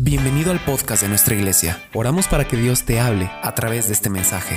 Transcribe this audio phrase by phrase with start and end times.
[0.00, 1.76] Bienvenido al podcast de nuestra iglesia.
[1.92, 4.54] Oramos para que Dios te hable a través de este mensaje.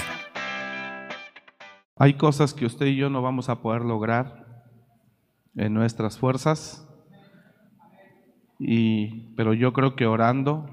[1.96, 4.64] Hay cosas que usted y yo no vamos a poder lograr
[5.56, 6.88] en nuestras fuerzas,
[8.60, 10.70] y, pero yo creo que orando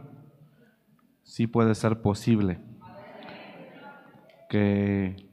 [1.23, 2.61] sí puede ser posible
[4.51, 5.31] que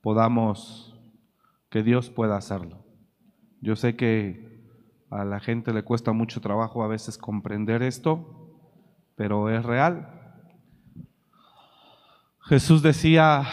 [0.00, 0.98] podamos,
[1.68, 2.82] que Dios pueda hacerlo.
[3.60, 4.53] Yo sé que
[5.10, 8.50] a la gente le cuesta mucho trabajo a veces comprender esto,
[9.16, 10.08] pero es real.
[12.40, 13.44] Jesús decía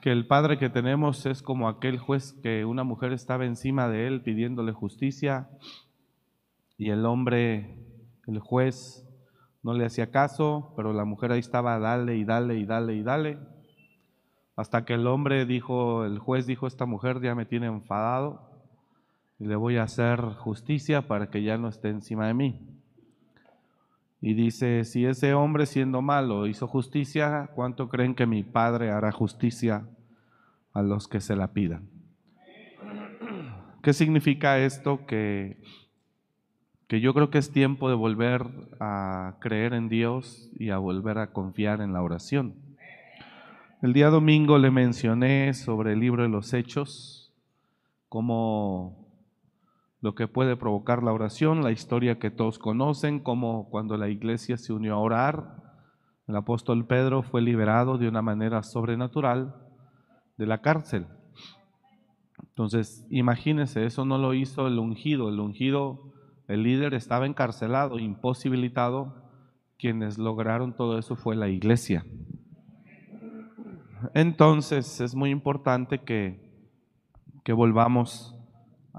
[0.00, 4.06] que el Padre que tenemos es como aquel juez que una mujer estaba encima de
[4.06, 5.50] él pidiéndole justicia
[6.78, 7.84] y el hombre,
[8.26, 9.06] el juez,
[9.62, 13.02] no le hacía caso, pero la mujer ahí estaba, dale y dale y dale y
[13.02, 13.38] dale,
[14.56, 18.49] hasta que el hombre dijo, el juez dijo, esta mujer ya me tiene enfadado,
[19.40, 22.60] y le voy a hacer justicia para que ya no esté encima de mí.
[24.20, 29.12] Y dice, si ese hombre siendo malo hizo justicia, ¿cuánto creen que mi Padre hará
[29.12, 29.88] justicia
[30.74, 31.88] a los que se la pidan?
[33.82, 35.06] ¿Qué significa esto?
[35.06, 35.56] Que,
[36.86, 38.44] que yo creo que es tiempo de volver
[38.78, 42.56] a creer en Dios y a volver a confiar en la oración.
[43.80, 47.32] El día domingo le mencioné sobre el libro de los Hechos,
[48.10, 49.00] cómo
[50.00, 54.56] lo que puede provocar la oración, la historia que todos conocen, como cuando la iglesia
[54.56, 55.60] se unió a orar,
[56.26, 59.54] el apóstol Pedro fue liberado de una manera sobrenatural
[60.38, 61.06] de la cárcel.
[62.48, 66.12] Entonces, imagínense, eso no lo hizo el ungido, el ungido,
[66.48, 69.14] el líder estaba encarcelado, imposibilitado,
[69.78, 72.04] quienes lograron todo eso fue la iglesia.
[74.14, 76.40] Entonces, es muy importante que,
[77.44, 78.39] que volvamos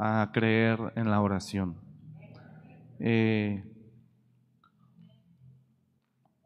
[0.04, 1.76] a creer en la oración.
[2.98, 3.64] Eh,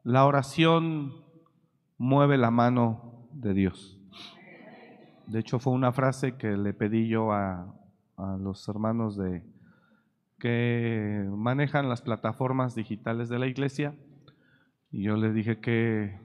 [0.04, 1.14] la oración
[1.98, 3.98] mueve la mano de Dios.
[5.28, 7.74] De hecho, fue una frase que le pedí yo a,
[8.18, 9.42] a los hermanos de
[10.38, 13.96] que manejan las plataformas digitales de la iglesia
[14.92, 16.20] y yo les dije que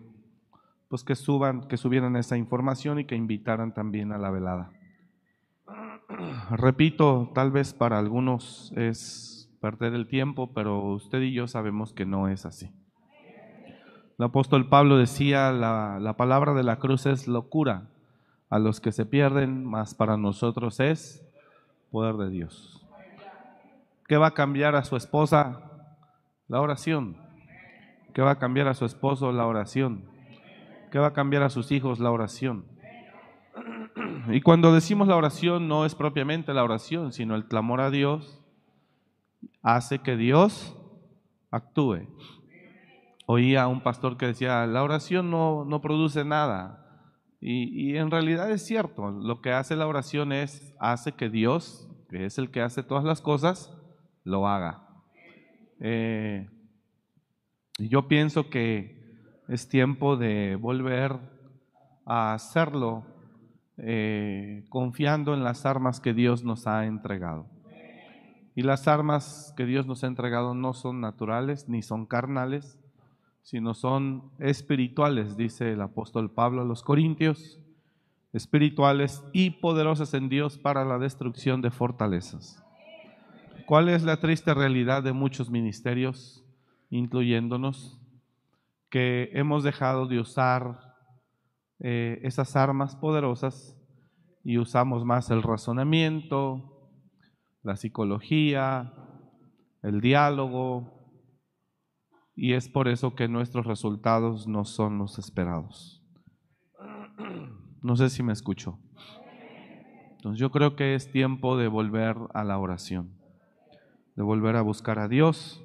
[0.89, 4.73] pues que suban, que subieran esa información y que invitaran también a la velada
[6.51, 12.07] repito, tal vez para algunos es perder el tiempo, pero usted y yo sabemos que
[12.07, 12.71] no es así.
[14.19, 17.89] El apóstol Pablo decía, la, la palabra de la cruz es locura
[18.51, 21.27] a los que se pierden, mas para nosotros es
[21.91, 22.87] poder de Dios.
[24.09, 25.61] ¿Qué va a cambiar a su esposa?
[26.49, 27.17] La oración.
[28.13, 29.31] ¿Qué va a cambiar a su esposo?
[29.31, 30.05] La oración.
[30.91, 32.01] ¿Qué va a cambiar a sus hijos?
[32.01, 32.65] La oración.
[34.29, 38.41] Y cuando decimos la oración no es propiamente la oración, sino el clamor a Dios
[39.63, 40.77] hace que Dios
[41.51, 42.07] actúe.
[43.27, 46.77] Oía a un pastor que decía, la oración no, no produce nada.
[47.41, 52.27] Y, en realidad es cierto, lo que hace la oración es, hace que Dios, que
[52.27, 53.75] es el que hace todas las cosas,
[54.25, 54.83] lo haga.
[55.81, 56.51] Eh,
[57.79, 59.01] y yo pienso que
[59.49, 61.19] es tiempo de volver
[62.05, 63.07] a hacerlo
[63.83, 67.47] eh, confiando en las armas que Dios nos ha entregado.
[68.55, 72.79] Y las armas que Dios nos ha entregado no son naturales ni son carnales,
[73.43, 77.59] sino son espirituales, dice el apóstol Pablo a los Corintios,
[78.33, 82.63] espirituales y poderosas en Dios para la destrucción de fortalezas.
[83.67, 86.45] ¿Cuál es la triste realidad de muchos ministerios,
[86.91, 87.99] incluyéndonos,
[88.89, 90.90] que hemos dejado de usar
[91.81, 93.77] eh, esas armas poderosas
[94.45, 96.91] y usamos más el razonamiento,
[97.63, 98.93] la psicología,
[99.83, 101.01] el diálogo,
[102.35, 106.03] y es por eso que nuestros resultados no son los esperados.
[107.83, 108.79] No sé si me escucho.
[110.13, 113.15] Entonces yo creo que es tiempo de volver a la oración,
[114.17, 115.65] de volver a buscar a Dios.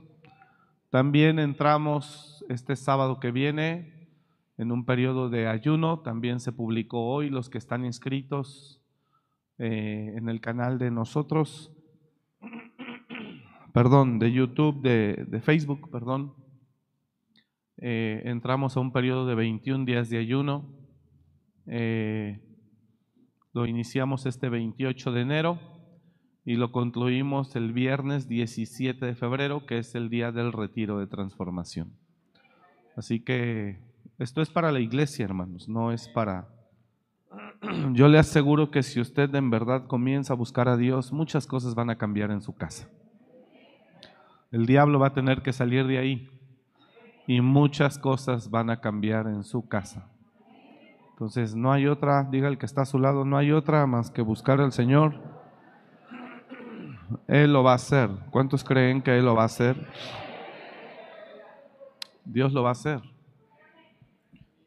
[0.89, 3.94] También entramos este sábado que viene
[4.57, 5.99] en un periodo de ayuno.
[5.99, 8.81] También se publicó hoy los que están inscritos
[9.57, 11.71] eh, en el canal de nosotros,
[13.73, 16.33] perdón, de YouTube, de, Facebook, perdón.
[17.77, 20.69] Eh, entramos a un periodo de 21 días de ayuno.
[21.67, 22.41] Eh,
[23.53, 25.59] lo iniciamos este 28 de enero
[26.43, 31.07] y lo concluimos el viernes 17 de febrero, que es el día del retiro de
[31.07, 31.93] transformación.
[32.95, 33.79] Así que
[34.17, 36.47] esto es para la iglesia, hermanos, no es para...
[37.93, 41.75] Yo le aseguro que si usted en verdad comienza a buscar a Dios, muchas cosas
[41.75, 42.87] van a cambiar en su casa.
[44.51, 46.29] El diablo va a tener que salir de ahí.
[47.27, 50.07] y muchas cosas van a cambiar en su casa.
[51.09, 54.11] Entonces no hay otra, diga el que está a su lado, no hay otra más
[54.11, 55.15] que buscar al Señor.
[57.27, 58.11] Él lo va a hacer.
[58.29, 59.75] ¿Cuántos creen que Él lo va a hacer?
[62.25, 63.01] Dios lo va a hacer.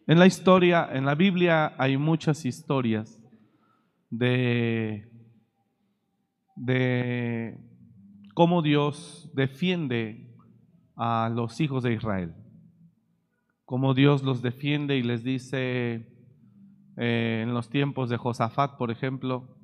[0.09, 3.23] En la historia, en la Biblia hay muchas historias
[4.09, 5.07] de,
[6.57, 7.59] de
[8.33, 10.35] cómo Dios defiende
[10.97, 12.35] a los hijos de Israel.
[13.67, 16.11] Cómo Dios los defiende y les dice
[16.97, 19.59] eh, en los tiempos de Josafat, por ejemplo,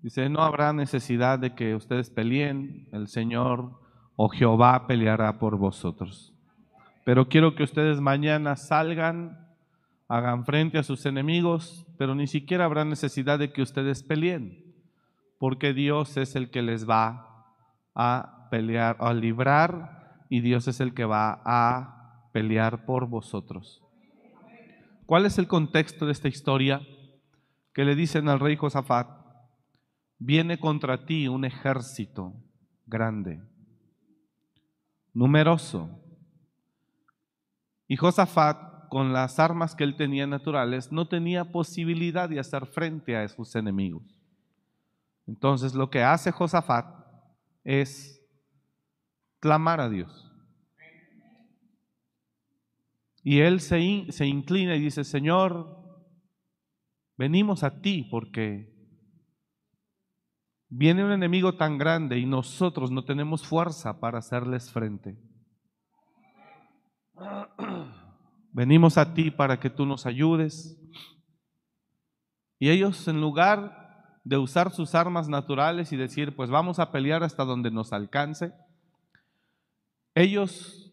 [0.00, 3.78] dice, no habrá necesidad de que ustedes peleen, el Señor
[4.16, 6.32] o Jehová peleará por vosotros.
[7.04, 9.49] Pero quiero que ustedes mañana salgan
[10.10, 14.74] hagan frente a sus enemigos, pero ni siquiera habrá necesidad de que ustedes peleen,
[15.38, 17.46] porque Dios es el que les va
[17.94, 23.84] a pelear, a librar, y Dios es el que va a pelear por vosotros.
[25.06, 26.82] ¿Cuál es el contexto de esta historia?
[27.72, 29.08] Que le dicen al rey Josafat,
[30.18, 32.34] viene contra ti un ejército
[32.86, 33.40] grande,
[35.14, 36.02] numeroso.
[37.86, 43.16] Y Josafat con las armas que él tenía naturales, no tenía posibilidad de hacer frente
[43.16, 44.02] a sus enemigos.
[45.28, 46.92] Entonces lo que hace Josafat
[47.62, 48.20] es
[49.38, 50.26] clamar a Dios.
[53.22, 55.78] Y él se, se inclina y dice, Señor,
[57.16, 58.74] venimos a ti porque
[60.68, 65.16] viene un enemigo tan grande y nosotros no tenemos fuerza para hacerles frente.
[68.52, 70.76] Venimos a ti para que tú nos ayudes.
[72.58, 77.22] Y ellos, en lugar de usar sus armas naturales y decir, pues vamos a pelear
[77.22, 78.52] hasta donde nos alcance,
[80.14, 80.92] ellos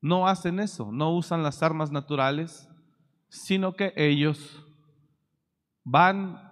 [0.00, 2.68] no hacen eso, no usan las armas naturales,
[3.28, 4.64] sino que ellos
[5.84, 6.50] van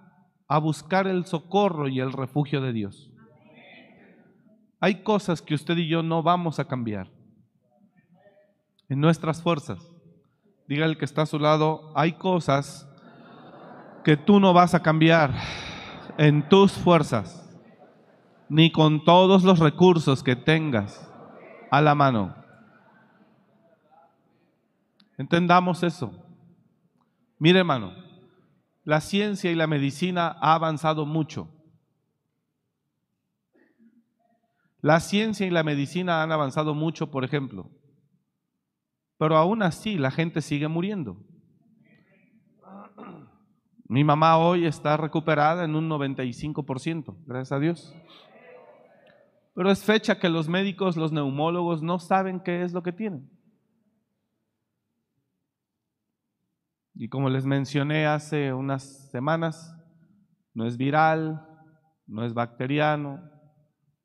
[0.49, 3.11] a buscar el socorro y el refugio de Dios.
[4.81, 7.11] Hay cosas que usted y yo no vamos a cambiar
[8.89, 9.90] en nuestras fuerzas.
[10.71, 12.89] Diga el que está a su lado, hay cosas
[14.05, 15.35] que tú no vas a cambiar
[16.17, 17.59] en tus fuerzas,
[18.49, 21.11] ni con todos los recursos que tengas
[21.73, 22.37] a la mano.
[25.19, 26.13] Entendamos eso.
[27.41, 27.93] Mire hermano,
[28.85, 31.49] la ciencia y la medicina ha avanzado mucho.
[34.83, 37.69] La ciencia y la medicina han avanzado mucho, por ejemplo,
[39.21, 41.23] pero aún así la gente sigue muriendo.
[43.87, 47.95] Mi mamá hoy está recuperada en un 95%, gracias a Dios.
[49.53, 53.31] Pero es fecha que los médicos, los neumólogos no saben qué es lo que tienen.
[56.95, 59.77] Y como les mencioné hace unas semanas,
[60.55, 61.47] no es viral,
[62.07, 63.21] no es bacteriano,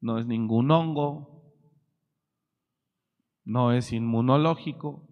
[0.02, 1.36] no es ningún hongo,
[3.46, 5.05] no es inmunológico.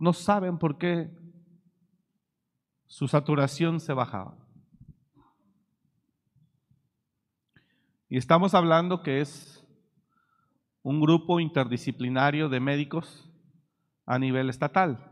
[0.00, 1.16] No saben por qué
[2.86, 4.36] su saturación se bajaba.
[8.08, 9.64] Y estamos hablando que es
[10.82, 13.30] un grupo interdisciplinario de médicos
[14.06, 15.06] a nivel estatal,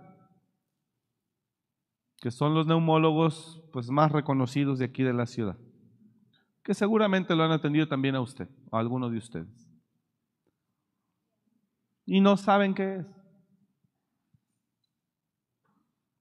[2.20, 5.56] que son los neumólogos pues, más reconocidos de aquí de la ciudad,
[6.64, 9.68] que seguramente lo han atendido también a usted, a alguno de ustedes
[12.08, 13.06] y no saben qué es.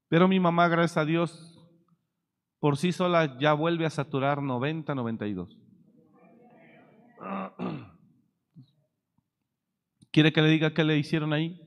[0.09, 1.59] Pero mi mamá, gracias a Dios,
[2.59, 5.57] por sí sola ya vuelve a saturar 90, 92.
[10.11, 11.61] ¿Quiere que le diga qué le hicieron ahí?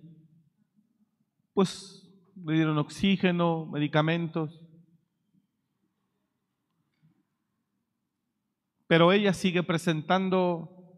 [1.52, 4.66] Pues le dieron oxígeno, medicamentos.
[8.86, 10.96] Pero ella sigue presentando,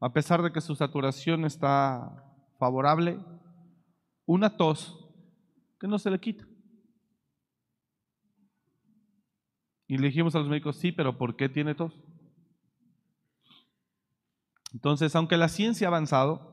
[0.00, 2.26] a pesar de que su saturación está
[2.58, 3.18] favorable,
[4.26, 5.08] una tos
[5.78, 6.49] que no se le quita.
[9.90, 11.92] Y le dijimos a los médicos, sí, pero ¿por qué tiene tos?
[14.72, 16.52] Entonces, aunque la ciencia ha avanzado,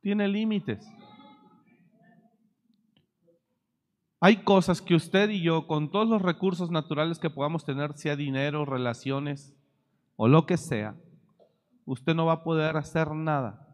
[0.00, 0.90] tiene límites.
[4.18, 8.16] Hay cosas que usted y yo, con todos los recursos naturales que podamos tener, sea
[8.16, 9.54] dinero, relaciones
[10.16, 10.96] o lo que sea,
[11.84, 13.68] usted no va a poder hacer nada.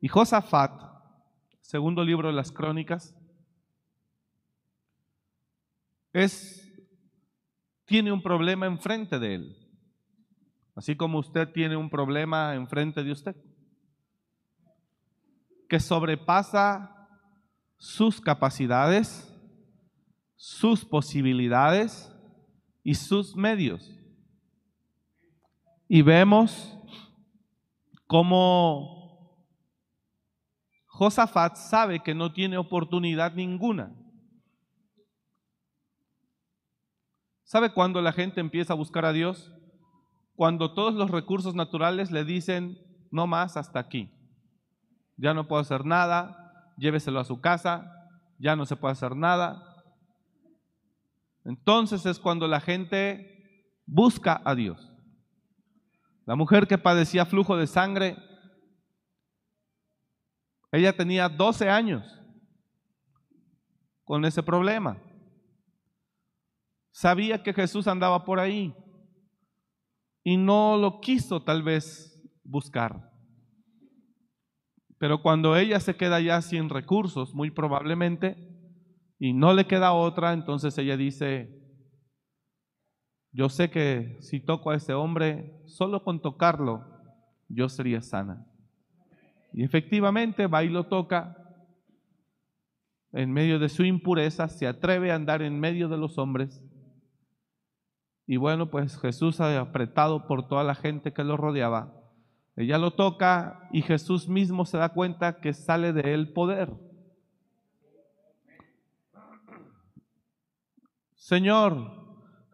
[0.00, 0.72] Y Josafat,
[1.60, 3.14] segundo libro de las crónicas,
[6.14, 6.72] es,
[7.84, 9.56] tiene un problema enfrente de él,
[10.76, 13.36] así como usted tiene un problema enfrente de usted.
[15.68, 17.08] que sobrepasa
[17.78, 19.34] sus capacidades,
[20.36, 22.12] sus posibilidades
[22.84, 23.90] y sus medios.
[25.88, 26.78] Y vemos
[28.06, 28.94] cómo
[30.86, 34.03] Josafat sabe que no tiene oportunidad ninguna.
[37.44, 39.52] ¿Sabe cuándo la gente empieza a buscar a Dios?
[40.34, 42.78] Cuando todos los recursos naturales le dicen,
[43.10, 44.10] no más hasta aquí.
[45.16, 47.90] Ya no puedo hacer nada, lléveselo a su casa,
[48.38, 49.62] ya no se puede hacer nada.
[51.44, 54.90] Entonces es cuando la gente busca a Dios.
[56.26, 58.16] La mujer que padecía flujo de sangre,
[60.72, 62.04] ella tenía 12 años
[64.04, 64.96] con ese problema.
[66.94, 68.72] Sabía que Jesús andaba por ahí
[70.22, 73.10] y no lo quiso tal vez buscar.
[74.98, 78.36] Pero cuando ella se queda ya sin recursos, muy probablemente,
[79.18, 81.60] y no le queda otra, entonces ella dice,
[83.32, 86.84] yo sé que si toco a ese hombre, solo con tocarlo,
[87.48, 88.46] yo sería sana.
[89.52, 91.38] Y efectivamente va y lo toca.
[93.10, 96.62] En medio de su impureza, se atreve a andar en medio de los hombres.
[98.26, 101.92] Y bueno, pues Jesús, apretado por toda la gente que lo rodeaba,
[102.56, 106.72] ella lo toca y Jesús mismo se da cuenta que sale de él poder.
[111.14, 112.04] Señor,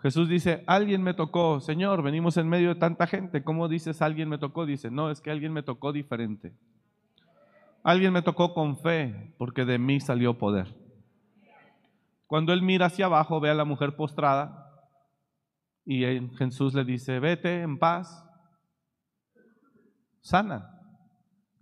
[0.01, 4.29] Jesús dice, alguien me tocó, Señor, venimos en medio de tanta gente, ¿cómo dices alguien
[4.29, 4.65] me tocó?
[4.65, 6.55] Dice, no, es que alguien me tocó diferente.
[7.83, 10.75] Alguien me tocó con fe, porque de mí salió poder.
[12.27, 14.70] Cuando él mira hacia abajo, ve a la mujer postrada
[15.85, 16.05] y
[16.37, 18.25] Jesús le dice, vete en paz,
[20.21, 20.77] sana.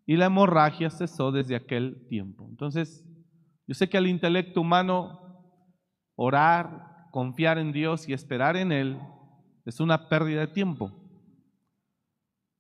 [0.07, 2.47] Y la hemorragia cesó desde aquel tiempo.
[2.49, 3.05] Entonces,
[3.67, 5.21] yo sé que al intelecto humano
[6.15, 8.99] orar, confiar en Dios y esperar en Él
[9.65, 10.93] es una pérdida de tiempo.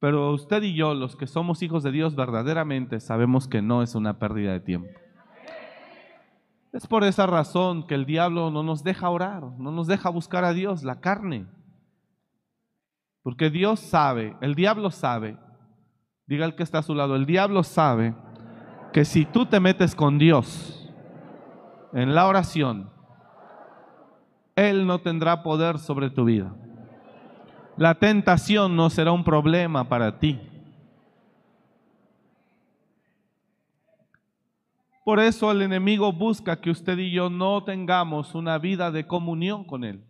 [0.00, 3.94] Pero usted y yo, los que somos hijos de Dios verdaderamente, sabemos que no es
[3.94, 4.90] una pérdida de tiempo.
[6.72, 10.44] Es por esa razón que el diablo no nos deja orar, no nos deja buscar
[10.44, 11.46] a Dios, la carne.
[13.22, 15.38] Porque Dios sabe, el diablo sabe,
[16.26, 18.14] diga el que está a su lado, el diablo sabe
[18.92, 20.90] que si tú te metes con Dios
[21.92, 22.90] en la oración,
[24.56, 26.54] él no tendrá poder sobre tu vida.
[27.76, 30.47] La tentación no será un problema para ti.
[35.08, 39.64] Por eso el enemigo busca que usted y yo no tengamos una vida de comunión
[39.64, 40.04] con Él.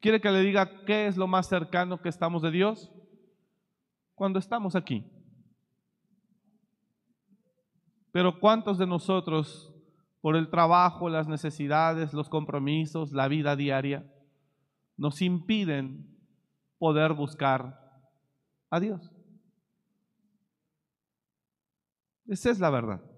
[0.00, 2.90] ¿Quiere que le diga qué es lo más cercano que estamos de Dios?
[4.14, 5.04] Cuando estamos aquí.
[8.12, 9.70] Pero ¿cuántos de nosotros
[10.22, 14.10] por el trabajo, las necesidades, los compromisos, la vida diaria,
[14.96, 16.16] nos impiden
[16.78, 17.78] poder buscar
[18.70, 19.12] a Dios.
[22.26, 23.11] Esa es la verdad.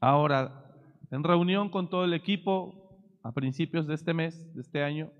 [0.00, 0.64] Ahora,
[1.10, 5.10] en reunión con todo el equipo, a principios de este mes, de este año,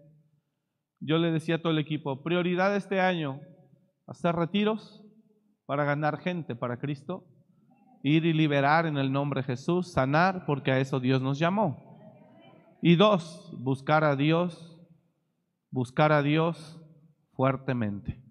[1.01, 3.41] yo le decía a todo el equipo, prioridad este año,
[4.07, 5.05] hacer retiros
[5.67, 7.25] para ganar gente para Cristo
[8.03, 11.85] ir y liberar en el nombre de Jesús, sanar, porque a eso Dios nos llamó.
[12.81, 14.79] Y dos, buscar a Dios,
[15.71, 16.81] buscar a Dios
[17.33, 18.23] fuertemente.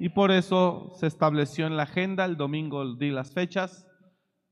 [0.00, 3.87] Y por eso se estableció en la agenda, el domingo di las fechas,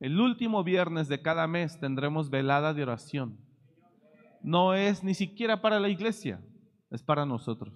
[0.01, 3.39] el último viernes de cada mes tendremos velada de oración.
[4.43, 6.41] No es ni siquiera para la iglesia,
[6.91, 7.75] es para nosotros.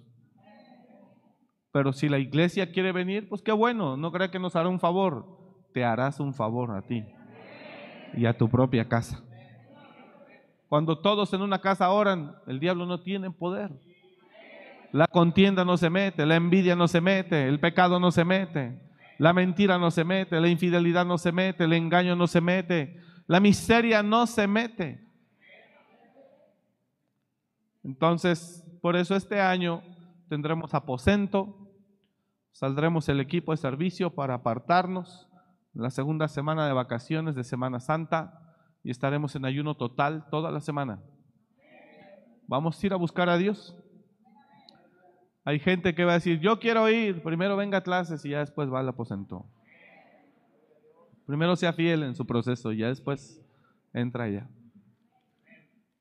[1.71, 4.79] Pero si la iglesia quiere venir, pues qué bueno, no crea que nos hará un
[4.79, 5.41] favor
[5.73, 7.05] te harás un favor a ti
[8.13, 9.23] y a tu propia casa.
[10.67, 13.71] Cuando todos en una casa oran, el diablo no tiene poder.
[14.91, 18.79] La contienda no se mete, la envidia no se mete, el pecado no se mete,
[19.21, 22.99] la mentira no se mete, la infidelidad no se mete, el engaño no se mete,
[23.27, 25.07] la miseria no se mete.
[27.83, 29.83] Entonces, por eso este año
[30.27, 31.71] tendremos aposento,
[32.51, 35.29] saldremos el equipo de servicio para apartarnos
[35.75, 40.61] la segunda semana de vacaciones de Semana Santa y estaremos en ayuno total toda la
[40.61, 40.99] semana.
[42.47, 43.77] Vamos a ir a buscar a Dios.
[45.43, 48.39] Hay gente que va a decir, yo quiero ir, primero venga a clases y ya
[48.39, 49.45] después va al aposento.
[51.25, 53.41] Primero sea fiel en su proceso y ya después
[53.93, 54.49] entra ya.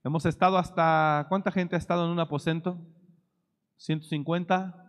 [0.04, 2.78] Hemos estado hasta, ¿cuánta gente ha estado en un aposento?
[3.78, 4.86] ¿150?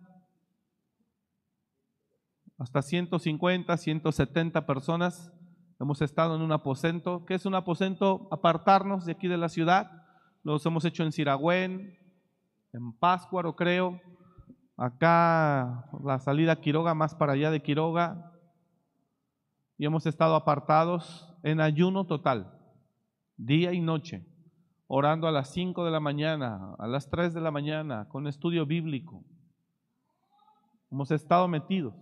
[2.58, 5.34] hasta 150, 170 personas
[5.82, 7.26] Hemos estado en un aposento.
[7.26, 8.28] ¿Qué es un aposento?
[8.30, 9.90] Apartarnos de aquí de la ciudad.
[10.44, 11.98] Los hemos hecho en Siragüen,
[12.72, 14.00] en Páscuaro, creo.
[14.82, 18.32] Acá la salida Quiroga, más para allá de Quiroga.
[19.78, 22.60] Y hemos estado apartados en ayuno total,
[23.38, 24.26] día y noche,
[24.88, 28.66] orando a las 5 de la mañana, a las 3 de la mañana, con estudio
[28.66, 29.24] bíblico.
[30.90, 31.94] Hemos estado metidos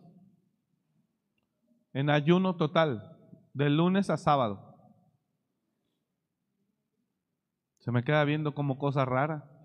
[1.92, 3.18] en ayuno total,
[3.54, 4.74] de lunes a sábado.
[7.80, 9.59] Se me queda viendo como cosa rara.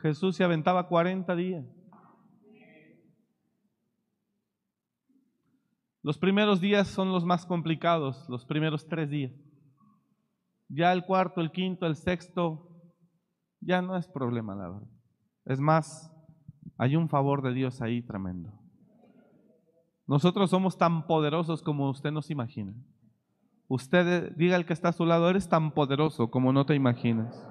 [0.00, 1.66] Jesús se aventaba 40 días.
[6.02, 9.32] Los primeros días son los más complicados, los primeros tres días.
[10.68, 12.68] Ya el cuarto, el quinto, el sexto,
[13.60, 14.88] ya no es problema, la verdad.
[15.44, 16.10] Es más,
[16.78, 18.58] hay un favor de Dios ahí tremendo.
[20.06, 22.74] Nosotros somos tan poderosos como usted nos imagina.
[23.68, 27.46] Usted diga al que está a su lado, eres tan poderoso como no te imaginas.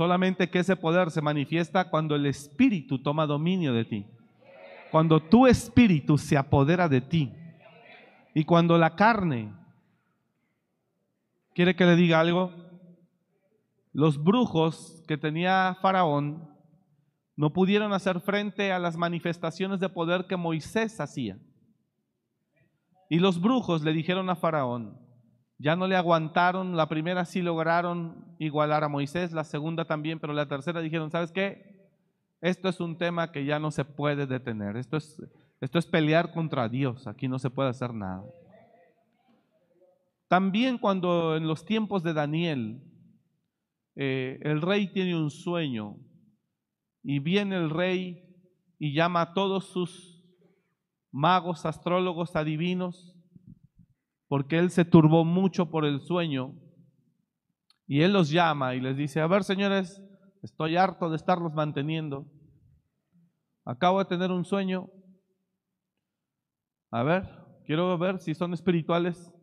[0.00, 4.06] Solamente que ese poder se manifiesta cuando el Espíritu toma dominio de ti.
[4.90, 7.30] Cuando tu Espíritu se apodera de ti.
[8.32, 9.52] Y cuando la carne,
[11.54, 12.50] ¿quiere que le diga algo?
[13.92, 16.48] Los brujos que tenía Faraón
[17.36, 21.36] no pudieron hacer frente a las manifestaciones de poder que Moisés hacía.
[23.10, 24.98] Y los brujos le dijeron a Faraón,
[25.60, 30.32] ya no le aguantaron, la primera sí lograron igualar a Moisés, la segunda también, pero
[30.32, 31.90] la tercera dijeron, ¿sabes qué?
[32.40, 35.22] Esto es un tema que ya no se puede detener, esto es,
[35.60, 38.24] esto es pelear contra Dios, aquí no se puede hacer nada.
[40.28, 42.82] También cuando en los tiempos de Daniel,
[43.96, 45.98] eh, el rey tiene un sueño
[47.02, 48.24] y viene el rey
[48.78, 50.24] y llama a todos sus
[51.10, 53.09] magos, astrólogos, adivinos,
[54.30, 56.54] porque él se turbó mucho por el sueño.
[57.88, 60.00] Y él los llama y les dice, a ver señores,
[60.40, 62.30] estoy harto de estarlos manteniendo.
[63.64, 64.88] Acabo de tener un sueño.
[66.92, 67.28] A ver,
[67.66, 69.34] quiero ver si son espirituales.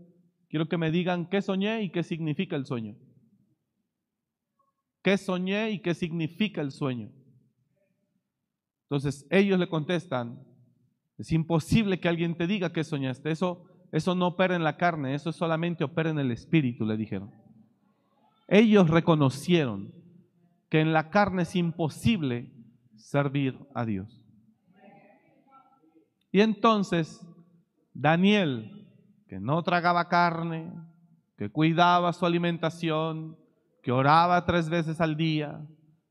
[0.48, 2.96] Quiero que me digan qué soñé y qué significa el sueño.
[5.04, 7.12] ¿Qué soñé y qué significa el sueño?
[8.84, 10.48] Entonces ellos le contestan,
[11.18, 13.32] es imposible que alguien te diga qué soñaste.
[13.32, 17.32] Eso eso no opera en la carne, eso solamente opera en el espíritu, le dijeron.
[18.48, 19.94] Ellos reconocieron
[20.70, 22.52] que en la carne es imposible
[22.96, 24.22] servir a Dios.
[26.32, 27.26] Y entonces
[27.94, 28.86] Daniel,
[29.28, 30.72] que no tragaba carne,
[31.38, 33.38] que cuidaba su alimentación,
[33.82, 35.66] que oraba tres veces al día,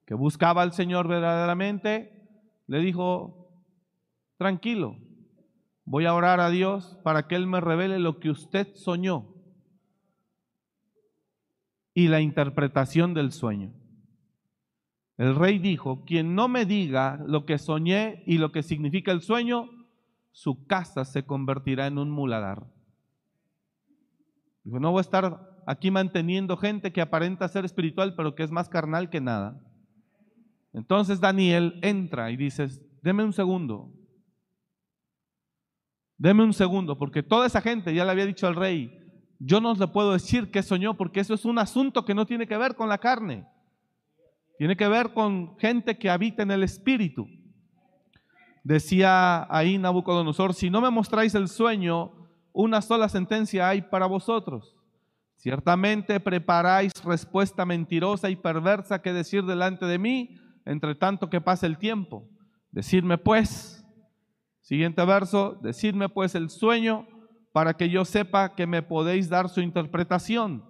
[0.05, 2.29] que buscaba al Señor verdaderamente,
[2.67, 3.51] le dijo,
[4.37, 4.97] tranquilo,
[5.87, 9.33] Voy a orar a Dios para que Él me revele lo que usted soñó
[11.95, 13.73] y la interpretación del sueño.
[15.17, 19.23] El rey dijo, quien no me diga lo que soñé y lo que significa el
[19.23, 19.71] sueño,
[20.33, 22.67] su casa se convertirá en un muladar.
[24.65, 28.51] Dijo, no voy a estar aquí manteniendo gente que aparenta ser espiritual, pero que es
[28.51, 29.59] más carnal que nada.
[30.75, 32.69] Entonces Daniel entra y dice,
[33.03, 33.96] deme un segundo,
[36.19, 38.99] Deme un segundo, porque toda esa gente ya le había dicho al rey,
[39.39, 42.47] yo no le puedo decir qué soñó, porque eso es un asunto que no tiene
[42.47, 43.47] que ver con la carne.
[44.59, 47.29] Tiene que ver con gente que habita en el espíritu.
[48.65, 52.13] Decía ahí Nabucodonosor, si no me mostráis el sueño,
[52.53, 54.75] una sola sentencia hay para vosotros.
[55.37, 61.67] Ciertamente preparáis respuesta mentirosa y perversa que decir delante de mí, entre tanto que pase
[61.67, 62.27] el tiempo.
[62.73, 63.76] Decidme pues,
[64.67, 67.07] Siguiente verso, decidme pues el sueño
[67.53, 70.65] para que yo sepa que me podéis dar su interpretación.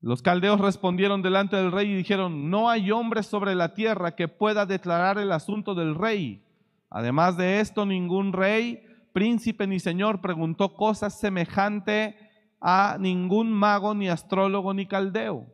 [0.00, 4.28] Los caldeos respondieron delante del rey y dijeron, no hay hombre sobre la tierra que
[4.28, 6.42] pueda declarar el asunto del rey.
[6.88, 8.80] Además de esto, ningún rey,
[9.12, 12.16] príncipe ni señor preguntó cosas semejante
[12.58, 15.44] a ningún mago, ni astrólogo, ni caldeo.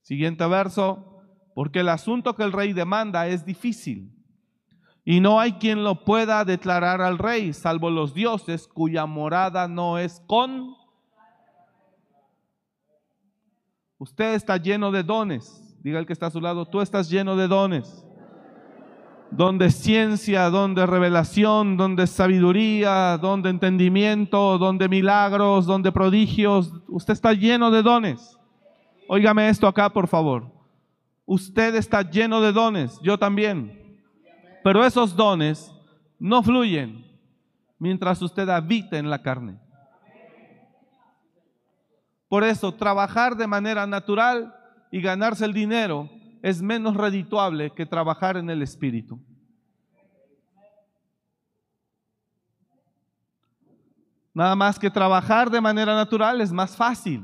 [0.00, 1.20] Siguiente verso,
[1.54, 4.14] porque el asunto que el rey demanda es difícil
[5.04, 9.98] y no hay quien lo pueda declarar al rey, salvo los dioses cuya morada no
[9.98, 10.74] es con...
[13.98, 15.76] Usted está lleno de dones.
[15.82, 18.04] Diga el que está a su lado, tú estás lleno de dones.
[19.30, 26.72] Donde ciencia, donde revelación, donde sabiduría, donde entendimiento, donde milagros, donde prodigios.
[26.88, 28.38] Usted está lleno de dones.
[29.08, 30.50] Óigame esto acá, por favor.
[31.26, 33.83] Usted está lleno de dones, yo también.
[34.64, 35.70] Pero esos dones
[36.18, 37.04] no fluyen
[37.78, 39.60] mientras usted habita en la carne.
[42.28, 44.56] Por eso, trabajar de manera natural
[44.90, 46.08] y ganarse el dinero
[46.40, 49.20] es menos redituable que trabajar en el espíritu.
[54.32, 57.22] Nada más que trabajar de manera natural es más fácil.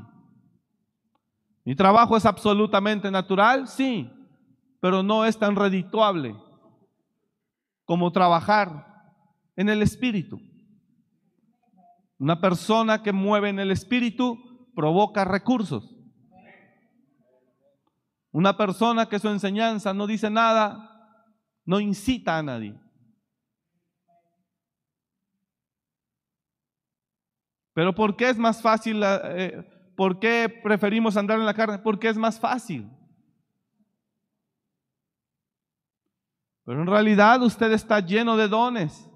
[1.65, 4.07] Mi trabajo es absolutamente natural, sí,
[4.79, 6.35] pero no es tan redituable
[7.85, 8.85] como trabajar
[9.55, 10.39] en el espíritu.
[12.17, 14.37] Una persona que mueve en el espíritu
[14.75, 15.97] provoca recursos.
[18.31, 21.25] Una persona que su enseñanza no dice nada,
[21.65, 22.79] no incita a nadie.
[27.73, 29.01] Pero ¿por qué es más fácil?
[29.03, 29.63] Eh,
[29.95, 31.79] ¿Por qué preferimos andar en la carne?
[31.79, 32.89] Porque es más fácil.
[36.65, 39.07] Pero en realidad usted está lleno de dones.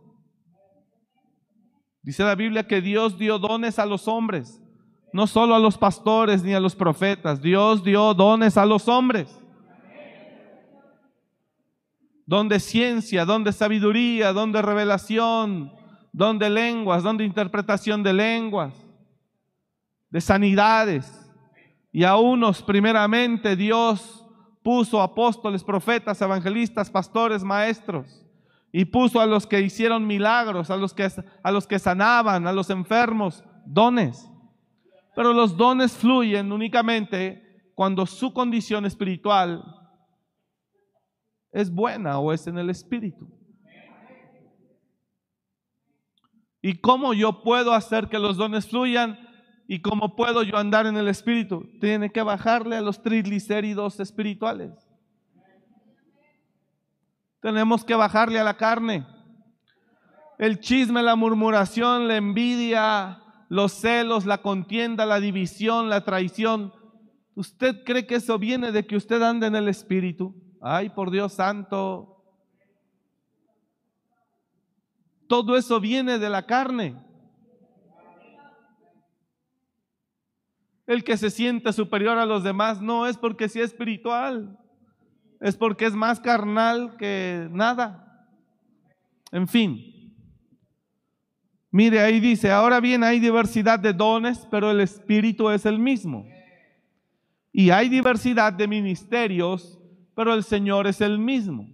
[2.01, 4.62] Dice la Biblia que Dios dio dones a los hombres,
[5.12, 7.41] no solo a los pastores ni a los profetas.
[7.41, 9.41] Dios dio dones a los hombres.
[12.27, 15.71] Don de ciencia, don de sabiduría, don de revelación,
[16.12, 18.73] don de lenguas, don de interpretación de lenguas,
[20.10, 21.31] de sanidades.
[21.91, 24.24] Y a unos primeramente Dios
[24.65, 28.25] puso apóstoles, profetas, evangelistas, pastores, maestros.
[28.71, 31.08] Y puso a los que hicieron milagros, a los que,
[31.43, 34.28] a los que sanaban, a los enfermos, dones.
[35.15, 39.63] Pero los dones fluyen únicamente cuando su condición espiritual
[41.51, 43.30] es buena o es en el espíritu.
[46.60, 49.24] ¿Y cómo yo puedo hacer que los dones fluyan?
[49.67, 51.67] ¿Y cómo puedo yo andar en el espíritu?
[51.82, 54.71] Tiene que bajarle a los triglicéridos espirituales.
[57.41, 59.06] Tenemos que bajarle a la carne.
[60.38, 66.73] El chisme, la murmuración, la envidia, los celos, la contienda, la división, la traición.
[67.36, 70.36] ¿Usted cree que eso viene de que usted ande en el espíritu?
[70.62, 72.15] Ay, por Dios santo,
[75.28, 77.04] Todo eso viene de la carne.
[80.88, 84.58] El que se siente superior a los demás no es porque sea espiritual,
[85.41, 88.28] es porque es más carnal que nada.
[89.32, 90.13] En fin.
[91.71, 96.26] Mire, ahí dice, ahora bien hay diversidad de dones, pero el espíritu es el mismo.
[97.52, 99.80] Y hay diversidad de ministerios,
[100.15, 101.67] pero el Señor es el mismo.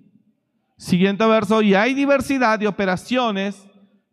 [0.77, 3.67] Siguiente verso, y hay diversidad de operaciones,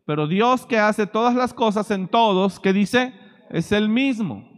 [0.05, 3.13] pero Dios que hace todas las cosas en todos, que dice,
[3.49, 4.48] es el mismo.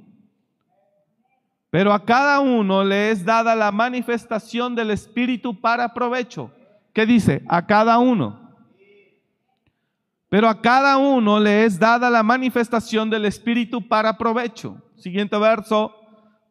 [1.72, 6.52] Pero a cada uno le es dada la manifestación del Espíritu para provecho.
[6.94, 7.44] ¿Qué dice?
[7.48, 8.52] A cada uno.
[10.30, 14.78] Pero a cada uno le es dada la manifestación del Espíritu para provecho.
[14.98, 15.96] Siguiente verso,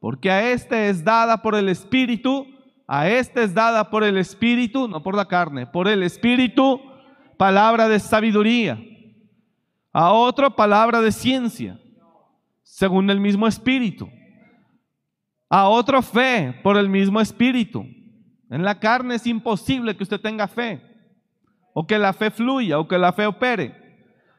[0.00, 2.46] porque a este es dada por el Espíritu
[2.92, 6.80] a este es dada por el Espíritu, no por la carne, por el Espíritu,
[7.36, 8.82] palabra de sabiduría.
[9.92, 11.80] A otro, palabra de ciencia,
[12.64, 14.10] según el mismo Espíritu.
[15.50, 17.84] A otro, fe, por el mismo Espíritu.
[18.48, 20.80] En la carne es imposible que usted tenga fe,
[21.74, 23.74] o que la fe fluya, o que la fe opere.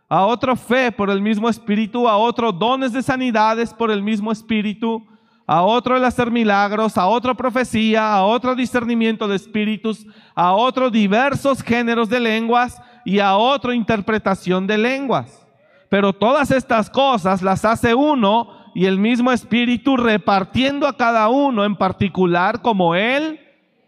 [0.10, 2.08] A otro, fe, por el mismo Espíritu.
[2.08, 5.06] A otro, dones de sanidades, por el mismo Espíritu
[5.52, 10.90] a otro el hacer milagros, a otro profecía, a otro discernimiento de espíritus, a otro
[10.90, 15.46] diversos géneros de lenguas y a otro interpretación de lenguas.
[15.90, 21.66] Pero todas estas cosas las hace uno y el mismo espíritu repartiendo a cada uno
[21.66, 23.40] en particular como él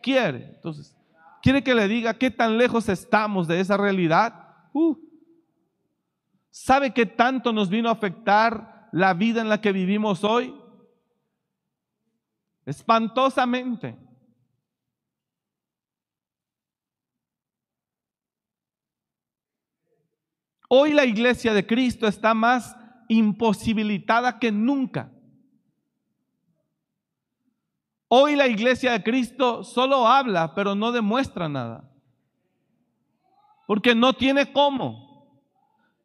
[0.02, 0.54] quiere.
[0.56, 0.96] Entonces,
[1.42, 4.34] ¿quiere que le diga qué tan lejos estamos de esa realidad?
[4.74, 4.96] Uh.
[6.50, 10.54] ¿Sabe qué tanto nos vino a afectar la vida en la que vivimos hoy?
[12.66, 13.98] espantosamente.
[20.70, 22.76] Hoy la iglesia de Cristo está más
[23.14, 25.12] imposibilitada que nunca.
[28.08, 31.90] Hoy la iglesia de Cristo solo habla, pero no demuestra nada.
[33.66, 35.32] Porque no tiene cómo.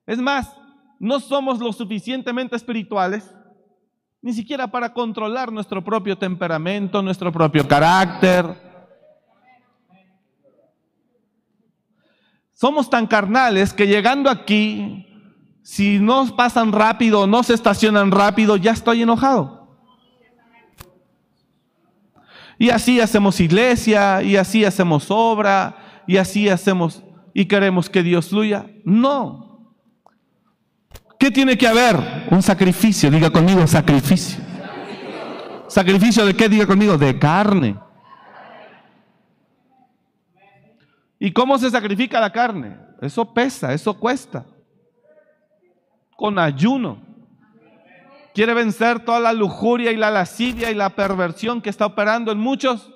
[0.06, 0.56] Es más,
[0.98, 3.34] no somos lo suficientemente espirituales
[4.20, 8.68] ni siquiera para controlar nuestro propio temperamento, nuestro propio carácter.
[12.52, 15.07] Somos tan carnales que llegando aquí,
[15.68, 19.68] si no pasan rápido, no se estacionan rápido, ya estoy enojado.
[22.56, 25.76] Y así hacemos iglesia, y así hacemos obra,
[26.06, 27.02] y así hacemos,
[27.34, 28.64] y queremos que Dios fluya.
[28.82, 29.74] No.
[31.18, 31.96] ¿Qué tiene que haber?
[32.30, 34.42] Un sacrificio, diga conmigo sacrificio.
[35.68, 36.48] ¿Sacrificio de qué?
[36.48, 37.78] Diga conmigo, de carne.
[41.18, 42.74] ¿Y cómo se sacrifica la carne?
[43.02, 44.46] Eso pesa, eso cuesta.
[46.18, 46.98] Con ayuno.
[48.34, 52.38] ¿Quiere vencer toda la lujuria y la lascivia y la perversión que está operando en
[52.38, 52.90] muchos?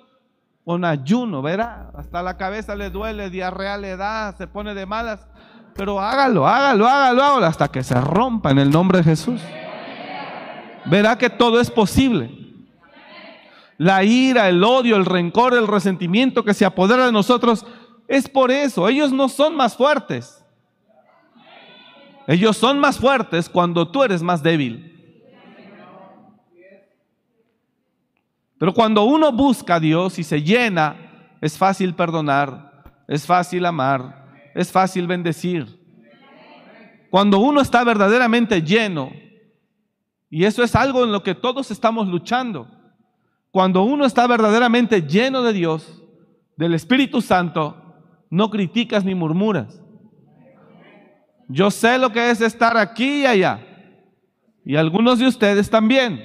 [0.65, 1.93] Con ayuno, verá.
[1.97, 5.25] Hasta la cabeza le duele, diarrea le da, se pone de malas.
[5.77, 9.41] Pero hágalo, hágalo, hágalo, hágalo, hasta que se rompa en el nombre de Jesús.
[10.87, 12.37] Verá que todo es posible.
[13.79, 17.65] La ira, el odio, el rencor, el resentimiento que se apodera de nosotros
[18.09, 18.89] es por eso.
[18.89, 20.42] Ellos no son más fuertes.
[22.27, 24.89] Ellos son más fuertes cuando tú eres más débil.
[28.59, 30.95] Pero cuando uno busca a Dios y se llena,
[31.41, 35.81] es fácil perdonar, es fácil amar, es fácil bendecir.
[37.11, 39.11] Cuando uno está verdaderamente lleno,
[40.31, 42.69] y eso es algo en lo que todos estamos luchando,
[43.51, 46.01] cuando uno está verdaderamente lleno de Dios,
[46.57, 47.77] del Espíritu Santo,
[48.31, 49.82] no criticas ni murmuras.
[51.53, 53.61] Yo sé lo que es estar aquí y allá.
[54.65, 56.25] Y algunos de ustedes también.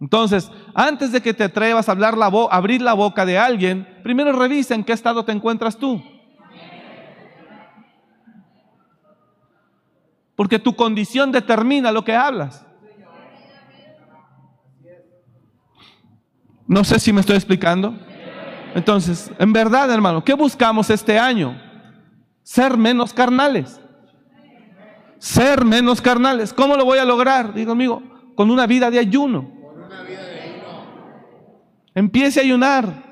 [0.00, 4.32] Entonces, antes de que te atrevas a hablar la abrir la boca de alguien, primero
[4.32, 6.02] revisa en qué estado te encuentras tú.
[10.34, 12.66] Porque tu condición determina lo que hablas.
[16.66, 17.96] No sé si me estoy explicando.
[18.74, 21.63] Entonces, en verdad, hermano, ¿qué buscamos este año?
[22.44, 23.80] Ser menos carnales.
[25.18, 26.52] Ser menos carnales.
[26.52, 27.52] ¿Cómo lo voy a lograr?
[27.52, 28.00] Digo amigo,
[28.36, 29.50] con una vida de ayuno.
[31.92, 33.02] Empiece a ayunar.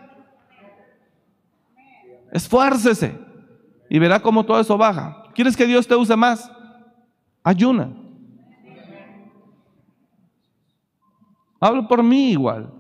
[2.31, 3.19] Esfuércese
[3.91, 5.25] y verá cómo todo eso baja.
[5.35, 6.49] ¿Quieres que Dios te use más?
[7.43, 7.91] Ayuna.
[11.59, 12.71] Hablo por mí igual.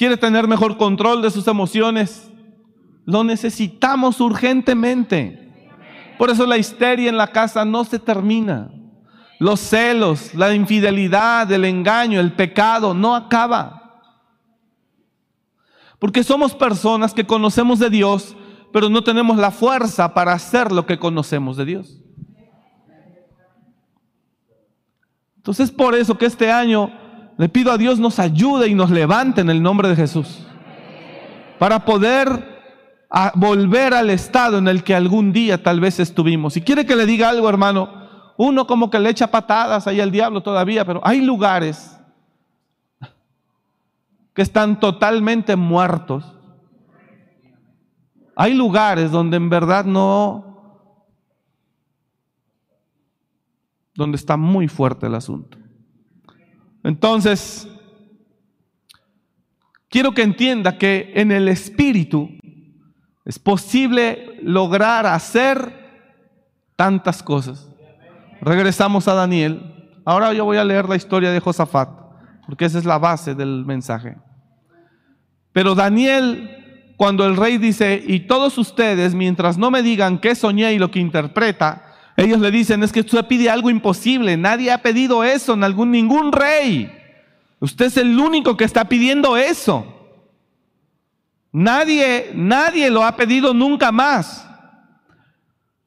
[0.00, 2.29] quiere tener mejor control de sus emociones.
[3.04, 5.48] Lo necesitamos urgentemente.
[6.18, 8.70] Por eso la histeria en la casa no se termina.
[9.38, 14.02] Los celos, la infidelidad, el engaño, el pecado no acaba.
[15.98, 18.36] Porque somos personas que conocemos de Dios,
[18.72, 22.00] pero no tenemos la fuerza para hacer lo que conocemos de Dios.
[25.36, 26.92] Entonces por eso que este año
[27.38, 30.46] le pido a Dios nos ayude y nos levante en el nombre de Jesús.
[31.58, 32.49] Para poder
[33.34, 36.54] volver al estado en el que algún día tal vez estuvimos.
[36.54, 38.00] Si quiere que le diga algo, hermano,
[38.36, 41.98] uno como que le echa patadas ahí al diablo todavía, pero hay lugares
[44.32, 46.24] que están totalmente muertos.
[48.36, 50.50] Hay lugares donde en verdad no,
[53.94, 55.58] donde está muy fuerte el asunto.
[56.82, 57.68] Entonces,
[59.90, 62.30] quiero que entienda que en el Espíritu
[63.30, 65.72] es posible lograr hacer
[66.74, 67.68] tantas cosas.
[68.40, 69.88] Regresamos a Daniel.
[70.04, 71.90] Ahora yo voy a leer la historia de Josafat,
[72.44, 74.16] porque esa es la base del mensaje.
[75.52, 80.72] Pero Daniel, cuando el rey dice, y todos ustedes, mientras no me digan qué soñé
[80.72, 81.84] y lo que interpreta,
[82.16, 84.36] ellos le dicen, es que usted pide algo imposible.
[84.36, 86.90] Nadie ha pedido eso en algún, ningún rey.
[87.60, 89.99] Usted es el único que está pidiendo eso.
[91.52, 94.46] Nadie, nadie lo ha pedido nunca más.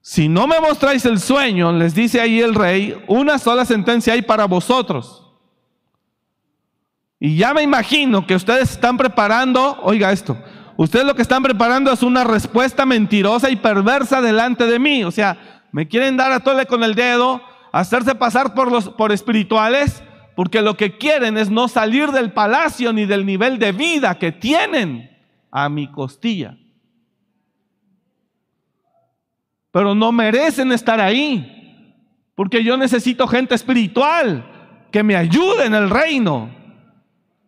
[0.02, 4.22] Si no me mostráis el sueño, les dice ahí el rey, una sola sentencia hay
[4.22, 5.24] para vosotros.
[7.22, 10.38] Y ya me imagino que ustedes están preparando, oiga esto,
[10.76, 15.06] ustedes lo que están preparando es una respuesta mentirosa y perversa delante de mí.
[15.06, 19.14] O sea, me quieren dar a tole con el dedo, hacerse pasar por los por
[19.14, 20.04] espirituales,
[20.36, 24.34] porque lo que quieren es no salir del palacio ni del nivel de vida que
[24.34, 25.13] tienen
[25.56, 26.58] a mi costilla.
[29.72, 31.96] Pero no merecen estar ahí,
[32.34, 36.50] porque yo necesito gente espiritual que me ayude en el reino.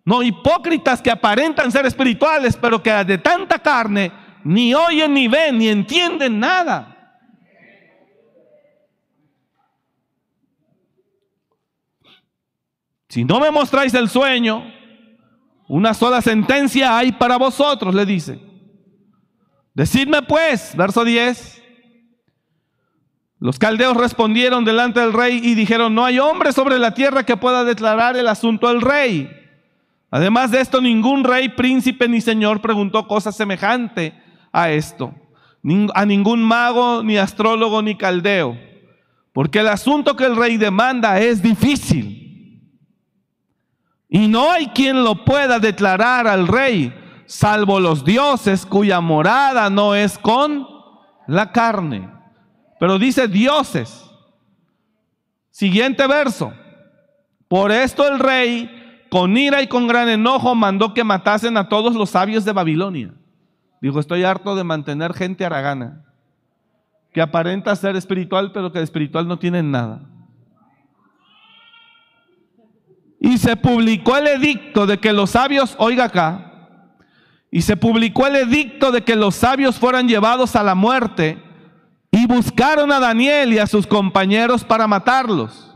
[0.05, 4.11] No hipócritas que aparentan ser espirituales, pero que de tanta carne
[4.43, 6.91] ni oyen ni ven ni entienden nada.
[13.09, 14.63] Si no me mostráis el sueño,
[15.67, 18.39] una sola sentencia hay para vosotros, le dice.
[19.73, 21.63] Decidme pues, verso 10.
[23.39, 27.38] Los caldeos respondieron delante del rey y dijeron, no hay hombre sobre la tierra que
[27.38, 29.30] pueda declarar el asunto al rey.
[30.10, 34.13] Además de esto, ningún rey, príncipe ni señor preguntó cosa semejante
[34.54, 35.13] a esto.
[35.93, 38.58] A ningún mago, ni astrólogo, ni caldeo.
[39.34, 42.24] Porque el asunto que el rey demanda es difícil.
[44.09, 46.93] Y no hay quien lo pueda declarar al rey,
[47.25, 50.67] salvo los dioses cuya morada no es con
[51.27, 52.09] la carne.
[52.79, 54.09] Pero dice dioses.
[55.49, 56.53] Siguiente verso.
[57.47, 61.95] Por esto el rey, con ira y con gran enojo, mandó que matasen a todos
[61.95, 63.13] los sabios de Babilonia.
[63.81, 66.03] Dijo, estoy harto de mantener gente aragana,
[67.13, 70.01] que aparenta ser espiritual, pero que de espiritual no tienen nada.
[73.25, 76.69] Y se publicó el edicto de que los sabios, oiga acá,
[77.49, 81.41] y se publicó el edicto de que los sabios fueran llevados a la muerte
[82.11, 85.75] y buscaron a Daniel y a sus compañeros para matarlos.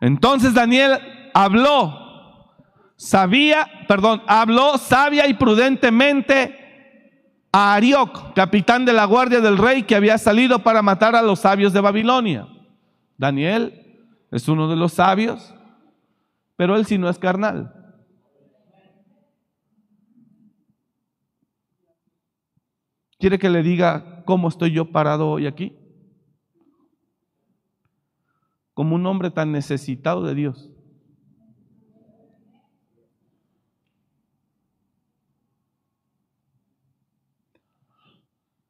[0.00, 1.00] Entonces Daniel
[1.34, 2.54] habló,
[2.94, 9.96] sabía, perdón, habló sabia y prudentemente a Arioc, capitán de la guardia del rey que
[9.96, 12.46] había salido para matar a los sabios de Babilonia.
[13.18, 13.98] Daniel
[14.30, 15.52] es uno de los sabios,
[16.56, 17.72] pero él sí no es carnal.
[23.18, 25.78] ¿Quiere que le diga cómo estoy yo parado hoy aquí?
[28.74, 30.70] Como un hombre tan necesitado de Dios.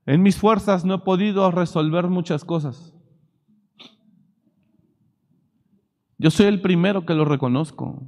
[0.07, 2.94] En mis fuerzas no he podido resolver muchas cosas.
[6.19, 8.03] Yo soy el primero que lo reconozco.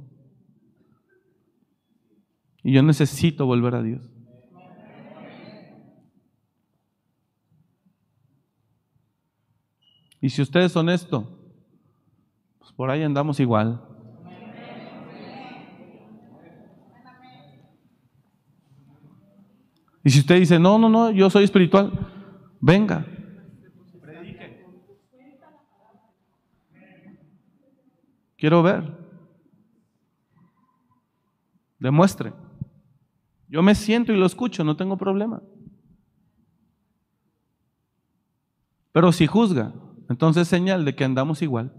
[2.63, 4.09] Y yo necesito volver a Dios.
[10.19, 11.39] Y si usted es honesto,
[12.59, 13.81] pues por ahí andamos igual.
[20.03, 21.91] Y si usted dice, no, no, no, yo soy espiritual,
[22.61, 23.05] venga.
[28.37, 28.95] Quiero ver.
[31.79, 32.33] Demuestre.
[33.49, 35.41] Yo me siento y lo escucho, no tengo problema.
[38.91, 39.73] Pero si juzga,
[40.09, 41.73] entonces señal de que andamos igual.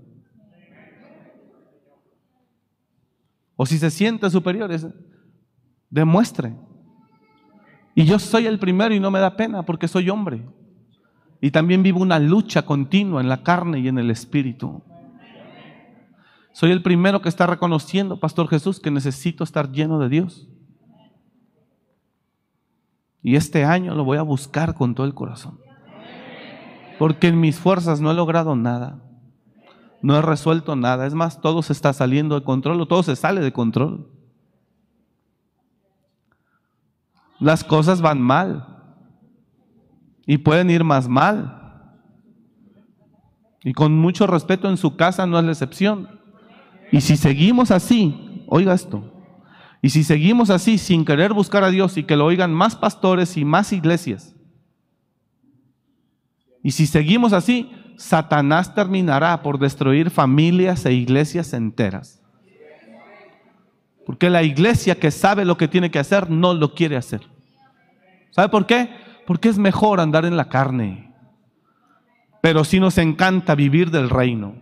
[3.56, 4.70] O si se siente superior,
[5.90, 6.54] demuestre.
[7.94, 10.48] Y yo soy el primero y no me da pena porque soy hombre.
[11.40, 14.84] Y también vivo una lucha continua en la carne y en el espíritu.
[16.58, 20.48] Soy el primero que está reconociendo, Pastor Jesús, que necesito estar lleno de Dios.
[23.22, 25.60] Y este año lo voy a buscar con todo el corazón.
[26.98, 29.00] Porque en mis fuerzas no he logrado nada.
[30.02, 31.06] No he resuelto nada.
[31.06, 34.10] Es más, todo se está saliendo de control o todo se sale de control.
[37.38, 38.66] Las cosas van mal.
[40.26, 41.92] Y pueden ir más mal.
[43.62, 46.17] Y con mucho respeto en su casa no es la excepción.
[46.90, 49.12] Y si seguimos así, oiga esto,
[49.80, 53.36] y si seguimos así sin querer buscar a Dios y que lo oigan más pastores
[53.36, 54.34] y más iglesias,
[56.62, 62.20] y si seguimos así, Satanás terminará por destruir familias e iglesias enteras.
[64.06, 67.22] Porque la iglesia que sabe lo que tiene que hacer no lo quiere hacer.
[68.30, 68.88] ¿Sabe por qué?
[69.26, 71.12] Porque es mejor andar en la carne.
[72.40, 74.56] Pero sí nos encanta vivir del reino.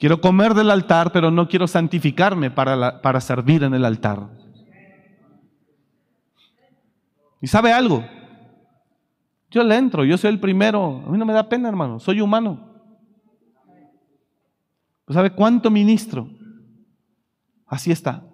[0.00, 4.30] Quiero comer del altar, pero no quiero santificarme para, para servir en el altar.
[7.42, 8.02] ¿Y sabe algo?
[9.50, 11.02] Yo le entro, yo soy el primero.
[11.06, 12.82] A mí no me da pena, hermano, soy humano.
[15.06, 16.30] ¿Sabe cuánto ministro?
[17.66, 18.24] Así está.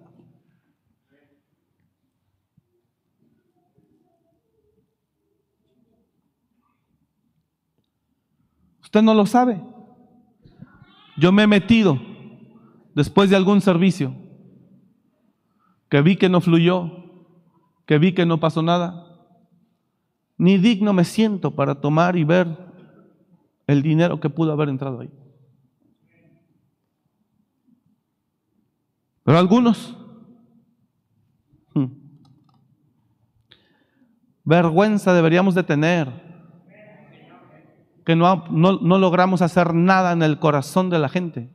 [8.81, 9.61] Usted no lo sabe.
[11.17, 11.99] Yo me he metido
[12.93, 14.15] después de algún servicio
[15.89, 16.91] que vi que no fluyó,
[17.85, 19.03] que vi que no pasó nada.
[20.37, 22.47] Ni digno me siento para tomar y ver
[23.65, 25.11] el dinero que pudo haber entrado ahí.
[29.23, 29.97] Pero algunos,
[31.73, 31.85] hmm,
[34.45, 36.26] vergüenza deberíamos de tener,
[38.07, 41.49] que no, no, no logramos hacer nada en el corazón de la gente.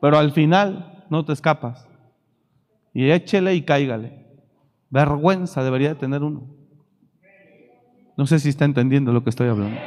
[0.00, 1.86] Pero al final no te escapas.
[2.94, 4.24] Y échele y cáigale.
[4.88, 6.46] Vergüenza debería tener uno.
[8.16, 9.78] No sé si está entendiendo lo que estoy hablando.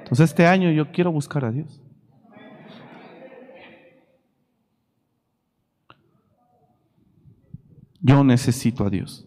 [0.00, 1.80] Entonces este año yo quiero buscar a Dios.
[8.02, 9.26] Yo necesito a Dios.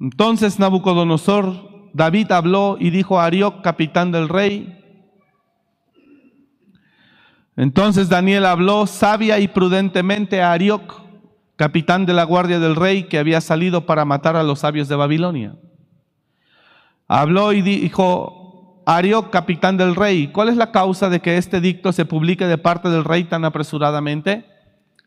[0.00, 4.82] Entonces Nabucodonosor David habló y dijo a Arioc, capitán del rey,
[7.56, 11.02] entonces Daniel habló sabia y prudentemente a Arioc,
[11.56, 14.96] capitán de la guardia del rey, que había salido para matar a los sabios de
[14.96, 15.56] Babilonia.
[17.08, 21.92] Habló y dijo, Arioc, capitán del rey, ¿cuál es la causa de que este dicto
[21.92, 24.46] se publique de parte del rey tan apresuradamente?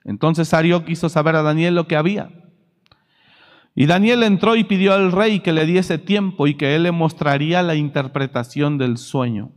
[0.04, 2.30] Entonces Arioc quiso saber a Daniel lo que había.
[3.76, 6.94] Y Daniel entró y pidió al rey que le diese tiempo y que él le
[6.94, 9.52] mostraría la interpretación del sueño.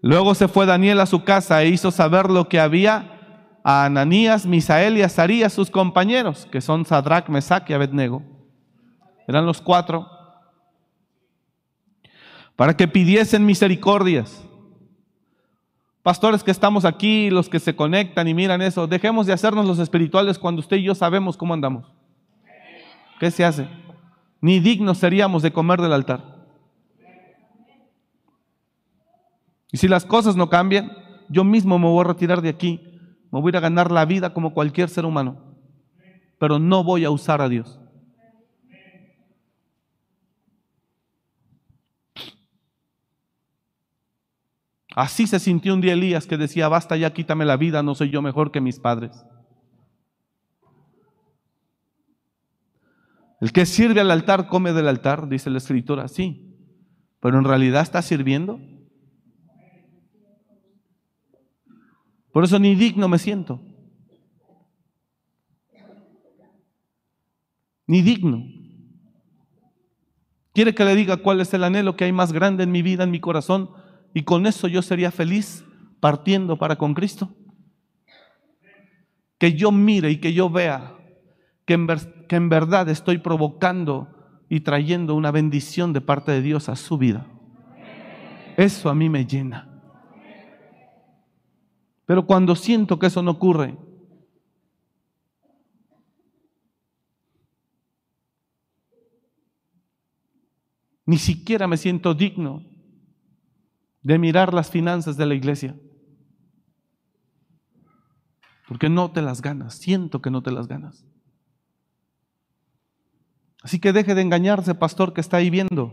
[0.00, 4.46] Luego se fue Daniel a su casa e hizo saber lo que había a Ananías,
[4.46, 8.22] Misael y Azarías, sus compañeros, que son Sadrach, Mesach y Abednego.
[9.26, 10.08] Eran los cuatro.
[12.54, 14.44] Para que pidiesen misericordias.
[16.04, 19.80] Pastores que estamos aquí, los que se conectan y miran eso, dejemos de hacernos los
[19.80, 21.95] espirituales cuando usted y yo sabemos cómo andamos.
[23.18, 23.68] ¿Qué se hace?
[24.40, 26.36] Ni dignos seríamos de comer del altar.
[29.72, 30.92] Y si las cosas no cambian,
[31.28, 32.80] yo mismo me voy a retirar de aquí,
[33.30, 35.56] me voy a ganar la vida como cualquier ser humano,
[36.38, 37.80] pero no voy a usar a Dios.
[44.94, 48.08] Así se sintió un día Elías que decía, basta ya, quítame la vida, no soy
[48.08, 49.26] yo mejor que mis padres.
[53.40, 56.56] El que sirve al altar come del altar, dice la escritura, sí,
[57.20, 58.60] pero en realidad está sirviendo.
[62.32, 63.60] Por eso ni digno me siento.
[67.86, 68.44] Ni digno.
[70.52, 73.04] ¿Quiere que le diga cuál es el anhelo que hay más grande en mi vida,
[73.04, 73.70] en mi corazón?
[74.14, 75.64] Y con eso yo sería feliz
[76.00, 77.34] partiendo para con Cristo.
[79.38, 80.96] Que yo mire y que yo vea
[81.66, 81.86] que en,
[82.28, 84.08] que en verdad estoy provocando
[84.48, 87.26] y trayendo una bendición de parte de Dios a su vida.
[88.56, 89.68] Eso a mí me llena.
[92.06, 93.76] Pero cuando siento que eso no ocurre,
[101.04, 102.64] ni siquiera me siento digno
[104.02, 105.76] de mirar las finanzas de la iglesia.
[108.68, 111.04] Porque no te las ganas, siento que no te las ganas.
[113.66, 115.92] Así que deje de engañarse, pastor, que está ahí viendo.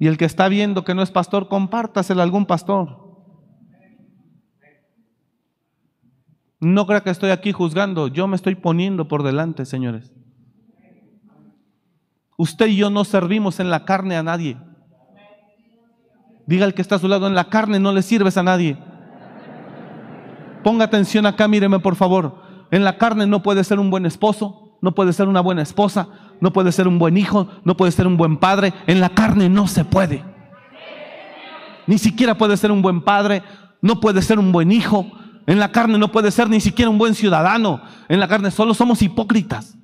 [0.00, 2.88] Y el que está viendo que no es pastor, compártaselo a algún pastor.
[6.58, 10.12] No crea que estoy aquí juzgando, yo me estoy poniendo por delante, señores.
[12.36, 14.58] Usted y yo no servimos en la carne a nadie.
[16.48, 18.76] Diga el que está a su lado, en la carne no le sirves a nadie.
[20.64, 22.42] Ponga atención acá, míreme por favor.
[22.72, 26.08] En la carne no puede ser un buen esposo, no puede ser una buena esposa,
[26.40, 28.72] no puede ser un buen hijo, no puede ser un buen padre.
[28.86, 30.24] En la carne no se puede.
[31.86, 33.42] Ni siquiera puede ser un buen padre,
[33.82, 35.10] no puede ser un buen hijo,
[35.46, 37.82] en la carne no puede ser ni siquiera un buen ciudadano.
[38.08, 39.76] En la carne solo somos hipócritas.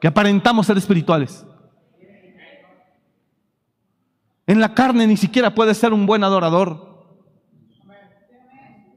[0.00, 1.46] Que aparentamos ser espirituales.
[4.46, 6.90] En la carne ni siquiera puede ser un buen adorador.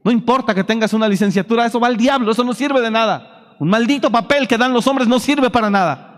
[0.02, 3.35] No importa que tengas una licenciatura, eso va al diablo, eso no sirve de nada.
[3.58, 6.16] Un maldito papel que dan los hombres no sirve para nada.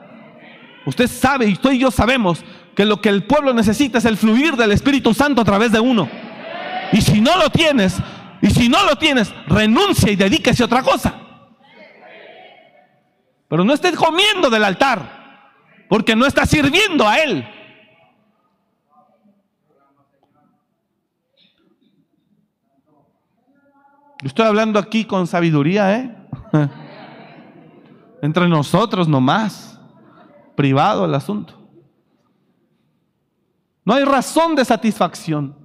[0.86, 4.16] Usted sabe, y tú y yo sabemos, que lo que el pueblo necesita es el
[4.16, 6.08] fluir del Espíritu Santo a través de uno.
[6.92, 7.96] Y si no lo tienes,
[8.40, 11.14] y si no lo tienes, renuncia y dedíquese a otra cosa.
[13.48, 15.52] Pero no estés comiendo del altar,
[15.88, 17.46] porque no estás sirviendo a Él.
[24.24, 26.16] Estoy hablando aquí con sabiduría, ¿eh?
[28.22, 29.80] Entre nosotros nomás.
[30.56, 31.54] Privado el asunto.
[33.84, 35.56] No hay razón de satisfacción.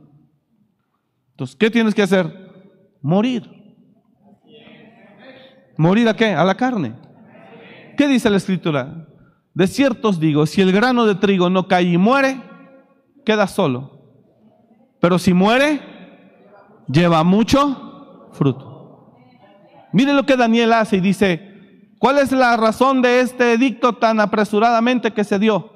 [1.32, 2.44] Entonces, ¿qué tienes que hacer?
[3.04, 3.48] morir.
[5.78, 6.34] ¿Morir a qué?
[6.34, 6.96] A la carne.
[7.96, 9.08] ¿Qué dice la escritura?
[9.54, 12.42] De cierto os digo, si el grano de trigo no cae y muere,
[13.24, 13.92] queda solo.
[15.00, 15.80] Pero si muere,
[16.88, 19.20] lleva mucho fruto.
[19.92, 21.53] Mire lo que Daniel hace y dice,
[22.04, 25.70] ¿cuál es la razón de este edicto tan apresuradamente que se dio?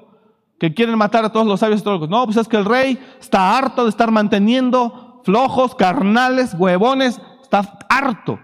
[0.60, 3.56] Que quieren matar a todos los sabios y No, pues es que el rey está
[3.56, 8.38] harto de estar manteniendo flojos, carnales, huevones, está harto.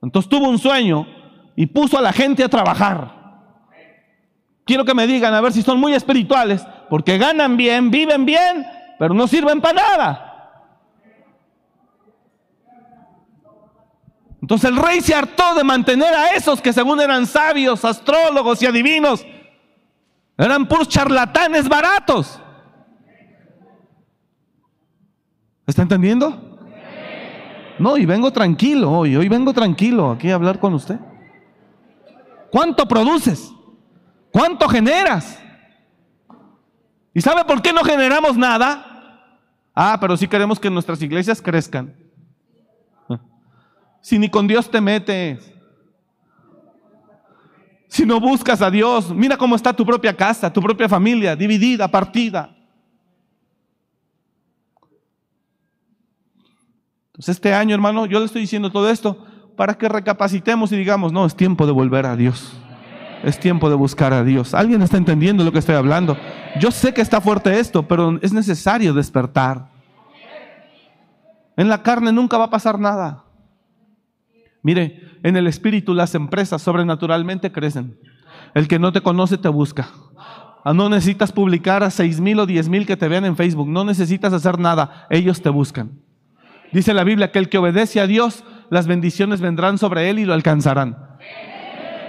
[0.00, 1.04] Entonces tuvo un sueño
[1.56, 3.40] y puso a la gente a trabajar.
[4.64, 8.64] Quiero que me digan a ver si son muy espirituales, porque ganan bien, viven bien,
[9.00, 10.31] pero no sirven para nada.
[14.42, 18.66] Entonces el rey se hartó de mantener a esos que según eran sabios, astrólogos y
[18.66, 19.24] adivinos,
[20.36, 22.40] eran puros charlatanes baratos.
[25.64, 26.58] ¿Está entendiendo?
[27.78, 30.98] No, y vengo tranquilo hoy, hoy vengo tranquilo aquí a hablar con usted.
[32.50, 33.52] ¿Cuánto produces?
[34.32, 35.38] ¿Cuánto generas?
[37.14, 39.30] ¿Y sabe por qué no generamos nada?
[39.72, 42.01] Ah, pero sí queremos que nuestras iglesias crezcan.
[44.02, 45.50] Si ni con Dios te metes.
[47.88, 51.88] Si no buscas a Dios, mira cómo está tu propia casa, tu propia familia, dividida,
[51.88, 52.54] partida.
[57.08, 59.24] Entonces este año, hermano, yo le estoy diciendo todo esto
[59.56, 62.54] para que recapacitemos y digamos, no, es tiempo de volver a Dios.
[63.22, 64.54] Es tiempo de buscar a Dios.
[64.54, 66.16] ¿Alguien está entendiendo lo que estoy hablando?
[66.58, 69.68] Yo sé que está fuerte esto, pero es necesario despertar.
[71.56, 73.21] En la carne nunca va a pasar nada.
[74.62, 77.98] Mire, en el espíritu las empresas sobrenaturalmente crecen.
[78.54, 79.88] El que no te conoce te busca.
[80.64, 83.68] Ah, no necesitas publicar a seis mil o diez mil que te vean en Facebook.
[83.68, 85.06] No necesitas hacer nada.
[85.10, 85.98] Ellos te buscan.
[86.72, 90.24] Dice la Biblia que el que obedece a Dios, las bendiciones vendrán sobre él y
[90.24, 90.96] lo alcanzarán.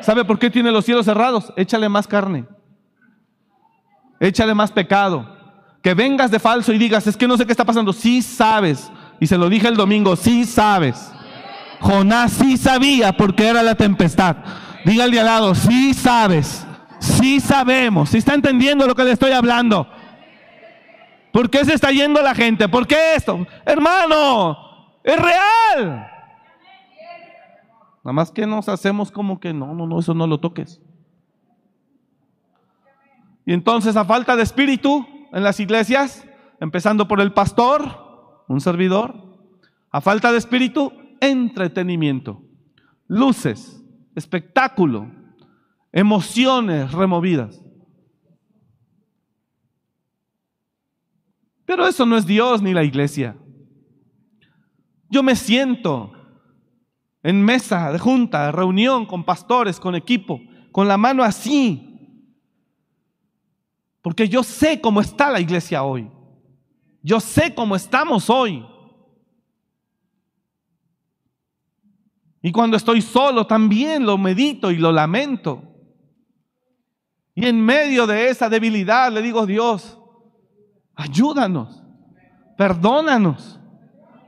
[0.01, 1.51] ¿Sabe por qué tiene los cielos cerrados?
[1.55, 2.45] Échale más carne.
[4.19, 5.33] Échale más pecado.
[5.81, 7.91] Que vengas de falso y digas, es que no sé qué está pasando.
[7.91, 8.91] Sí sabes.
[9.19, 11.12] Y se lo dije el domingo, sí sabes.
[11.83, 14.37] Jonás sí sabía porque era la tempestad.
[14.85, 16.65] Diga al de al lado, sí sabes,
[16.99, 19.87] sí sabemos, si está entendiendo lo que le estoy hablando.
[21.33, 22.69] ¿Por qué se está yendo la gente?
[22.69, 23.45] ¿Por qué esto?
[23.65, 24.57] Hermano,
[25.03, 26.09] es real.
[28.03, 30.81] Nada más que nos hacemos como que no, no, no, eso no lo toques.
[33.45, 36.25] Y entonces a falta de espíritu en las iglesias,
[36.61, 39.15] empezando por el pastor, un servidor,
[39.91, 40.93] a falta de espíritu,
[41.29, 42.41] entretenimiento,
[43.07, 43.83] luces,
[44.15, 45.11] espectáculo,
[45.91, 47.61] emociones removidas.
[51.65, 53.35] Pero eso no es Dios ni la iglesia.
[55.09, 56.11] Yo me siento
[57.21, 61.93] en mesa de junta, reunión con pastores, con equipo, con la mano así,
[64.01, 66.11] porque yo sé cómo está la iglesia hoy.
[67.01, 68.65] Yo sé cómo estamos hoy.
[72.45, 75.63] Y cuando estoy solo también lo medito y lo lamento.
[77.33, 79.97] Y en medio de esa debilidad le digo, Dios,
[80.93, 81.81] ayúdanos,
[82.57, 83.61] perdónanos,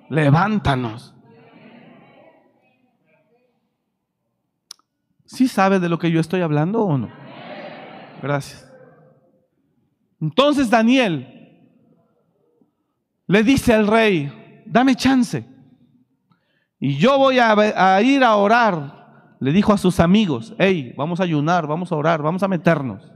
[0.09, 1.13] levántanos.
[5.25, 7.11] ¿Sí sabe de lo que yo estoy hablando o no?
[8.21, 8.71] Gracias.
[10.21, 11.27] Entonces Daniel
[13.27, 15.54] le dice al rey, dame chance.
[16.79, 19.35] Y yo voy a, ir a orar.
[19.39, 23.11] Le dijo a sus amigos, hey, vamos a ayunar, vamos a orar, vamos a meternos.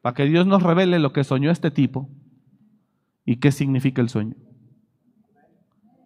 [0.00, 2.08] Para que Dios nos revele lo que soñó este tipo
[3.24, 4.34] y qué significa el sueño.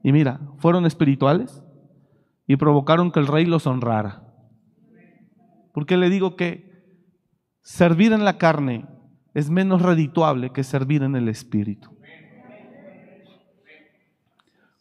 [0.02, 1.62] Y mira, fueron espirituales
[2.46, 4.22] y provocaron que el rey los honrara.
[5.72, 6.70] Porque le digo que
[7.62, 8.86] servir en la carne
[9.34, 11.95] es menos redituable que servir en el espíritu.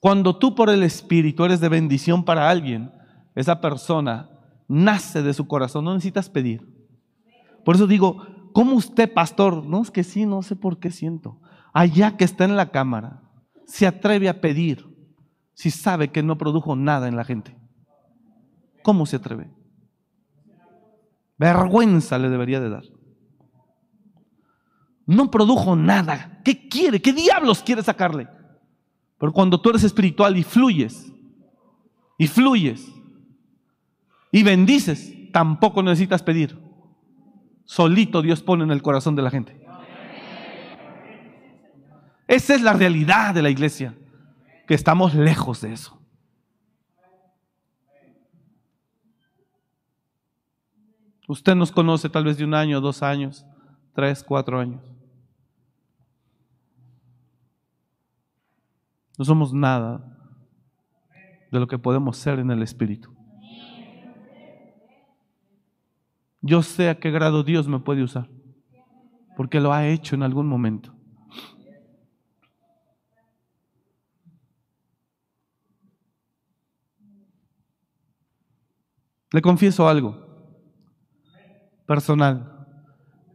[0.05, 2.91] Cuando tú por el Espíritu eres de bendición para alguien,
[3.33, 4.29] esa persona
[4.67, 6.61] nace de su corazón, no necesitas pedir.
[7.63, 9.65] Por eso digo, ¿cómo usted, pastor?
[9.65, 11.41] No, es que sí, no sé por qué siento.
[11.73, 13.23] Allá que está en la cámara,
[13.65, 14.85] se atreve a pedir
[15.55, 17.57] si sabe que no produjo nada en la gente.
[18.83, 19.49] ¿Cómo se atreve?
[21.39, 22.83] Vergüenza le debería de dar.
[25.07, 26.41] No produjo nada.
[26.45, 27.01] ¿Qué quiere?
[27.01, 28.34] ¿Qué diablos quiere sacarle?
[29.31, 31.11] Cuando tú eres espiritual y fluyes,
[32.17, 32.91] y fluyes,
[34.31, 36.57] y bendices, tampoco necesitas pedir.
[37.65, 39.65] Solito Dios pone en el corazón de la gente.
[42.27, 43.95] Esa es la realidad de la iglesia,
[44.67, 45.99] que estamos lejos de eso.
[51.27, 53.45] Usted nos conoce tal vez de un año, dos años,
[53.93, 54.94] tres, cuatro años.
[59.17, 60.03] No somos nada
[61.51, 63.15] de lo que podemos ser en el Espíritu.
[66.41, 68.29] Yo sé a qué grado Dios me puede usar,
[69.35, 70.93] porque lo ha hecho en algún momento.
[79.31, 80.15] Le confieso algo
[81.85, 82.67] personal.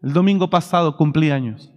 [0.03, 1.73] El domingo pasado cumplí años.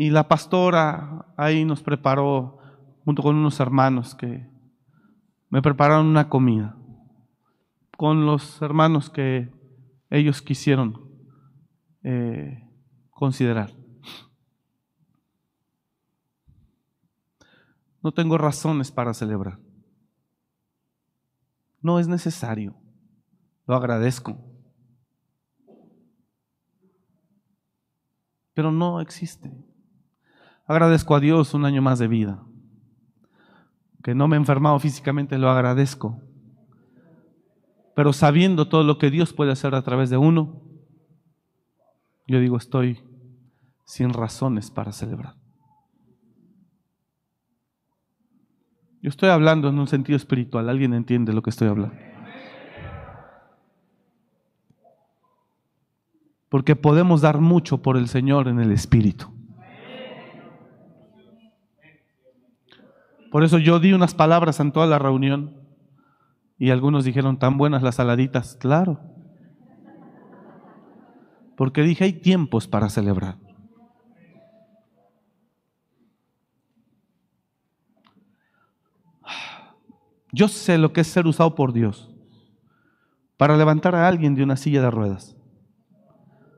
[0.00, 2.56] Y la pastora ahí nos preparó,
[3.04, 4.48] junto con unos hermanos que
[5.50, 6.76] me prepararon una comida
[7.96, 9.52] con los hermanos que
[10.08, 11.10] ellos quisieron
[12.04, 12.64] eh,
[13.10, 13.72] considerar.
[18.00, 19.58] No tengo razones para celebrar.
[21.82, 22.76] No es necesario.
[23.66, 24.38] Lo agradezco.
[28.54, 29.67] Pero no existe.
[30.68, 32.44] Agradezco a Dios un año más de vida.
[34.04, 36.20] Que no me he enfermado físicamente, lo agradezco.
[37.96, 40.62] Pero sabiendo todo lo que Dios puede hacer a través de uno,
[42.26, 43.00] yo digo, estoy
[43.86, 45.34] sin razones para celebrar.
[49.00, 51.96] Yo estoy hablando en un sentido espiritual, ¿alguien entiende lo que estoy hablando?
[56.50, 59.37] Porque podemos dar mucho por el Señor en el Espíritu.
[63.30, 65.56] Por eso yo di unas palabras en toda la reunión
[66.58, 68.56] y algunos dijeron, tan buenas las saladitas.
[68.56, 69.00] Claro.
[71.56, 73.36] Porque dije, hay tiempos para celebrar.
[80.32, 82.10] Yo sé lo que es ser usado por Dios
[83.36, 85.36] para levantar a alguien de una silla de ruedas.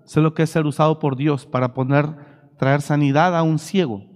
[0.05, 2.17] Sé lo que es ser usado por Dios para poner,
[2.59, 4.10] traer sanidad a un ciego.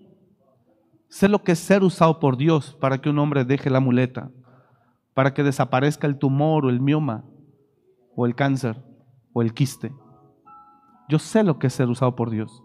[1.15, 4.33] Sé lo que es ser usado por Dios para que un hombre deje la muleta,
[5.15, 7.23] para que desaparezca el tumor o el mioma
[8.17, 8.83] o el cáncer
[9.33, 9.95] o el quiste.
[11.09, 12.65] Yo sé lo que es ser usado por Dios.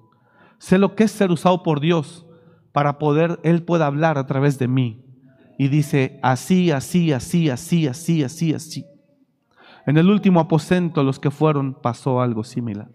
[0.58, 2.26] Sé lo que es ser usado por Dios
[2.72, 5.06] para poder, Él pueda hablar a través de mí
[5.60, 8.86] y dice así, así, así, así, así, así, así.
[9.86, 12.89] En el último aposento, los que fueron, pasó algo similar.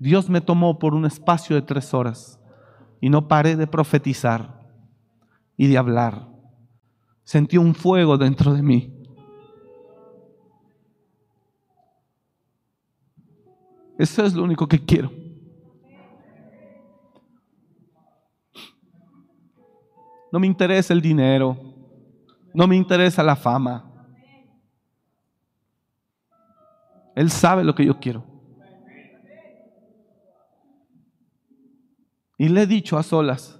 [0.00, 2.40] Dios me tomó por un espacio de tres horas
[3.00, 4.55] y no paré de profetizar
[5.56, 6.28] y de hablar.
[7.24, 8.92] Sentí un fuego dentro de mí.
[13.98, 15.10] Eso es lo único que quiero.
[20.30, 21.56] No me interesa el dinero.
[22.52, 23.92] No me interesa la fama.
[27.14, 28.24] Él sabe lo que yo quiero.
[32.38, 33.58] Y le he dicho a solas,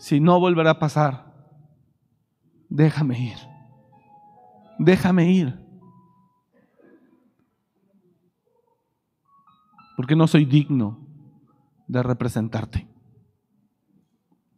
[0.00, 1.30] si no volverá a pasar,
[2.70, 3.36] déjame ir.
[4.78, 5.60] Déjame ir.
[9.98, 11.06] Porque no soy digno
[11.86, 12.88] de representarte.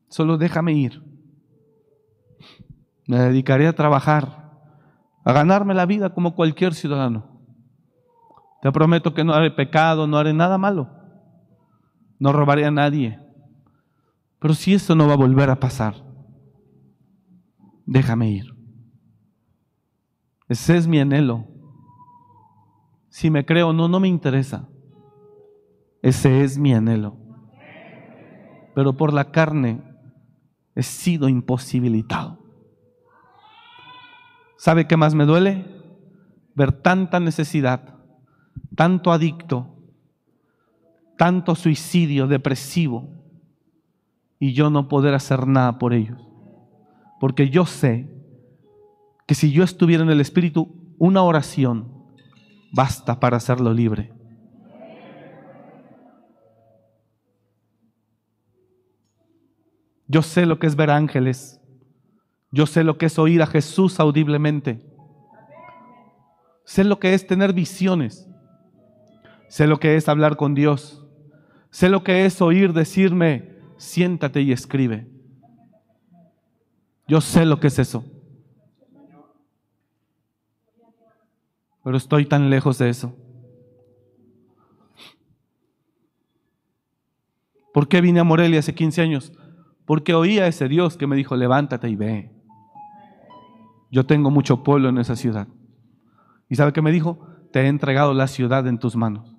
[0.09, 1.03] Solo déjame ir.
[3.09, 4.61] Me dedicaré a trabajar,
[5.24, 7.43] a ganarme la vida como cualquier ciudadano.
[8.62, 10.88] Te prometo que no haré pecado, no haré nada malo.
[12.20, 13.18] No robaré a nadie.
[14.43, 15.95] Pero si eso no va a volver a pasar,
[17.86, 18.53] déjame ir.
[20.49, 21.47] Ese es mi anhelo.
[23.09, 24.68] Si me creo no, no me interesa.
[26.03, 27.16] Ese es mi anhelo.
[28.74, 29.80] Pero por la carne
[30.74, 32.40] he sido imposibilitado.
[34.57, 35.66] ¿Sabe qué más me duele?
[36.57, 37.95] Ver tanta necesidad,
[38.74, 39.76] tanto adicto,
[41.16, 43.21] tanto suicidio depresivo
[44.43, 46.20] y yo no poder hacer nada por ellos.
[47.20, 48.09] Porque yo sé
[49.26, 51.86] que si yo estuviera en el Espíritu, una oración
[52.72, 54.12] basta para hacerlo libre.
[60.09, 61.62] Yo sé lo que es ver ángeles
[62.53, 64.84] yo sé lo que es oír a Jesús audiblemente.
[66.66, 68.28] Sé lo que es tener visiones.
[69.49, 71.03] Sé lo que es hablar con Dios.
[71.70, 73.51] Sé lo que es oír decirme,
[73.82, 75.08] siéntate y escribe.
[77.08, 78.04] Yo sé lo que es eso.
[81.82, 83.16] Pero estoy tan lejos de eso.
[87.74, 89.32] ¿Por qué vine a Morelia hace 15 años?
[89.84, 92.30] Porque oía a ese Dios que me dijo, levántate y ve.
[93.90, 95.48] Yo tengo mucho pueblo en esa ciudad.
[96.48, 97.26] ¿Y sabe qué me dijo?
[97.50, 99.36] Te he entregado la ciudad en tus manos.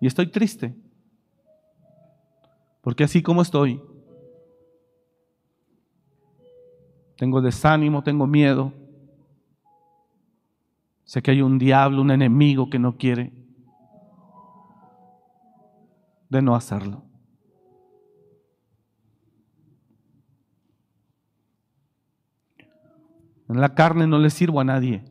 [0.00, 0.74] Y estoy triste.
[2.86, 3.82] Porque así como estoy,
[7.16, 8.72] tengo desánimo, tengo miedo.
[11.02, 13.32] Sé que hay un diablo, un enemigo que no quiere
[16.28, 17.02] de no hacerlo.
[23.48, 25.04] En la carne no le sirvo a nadie.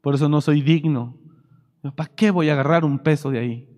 [0.00, 1.16] Por eso no soy digno.
[1.94, 3.71] ¿Para qué voy a agarrar un peso de ahí?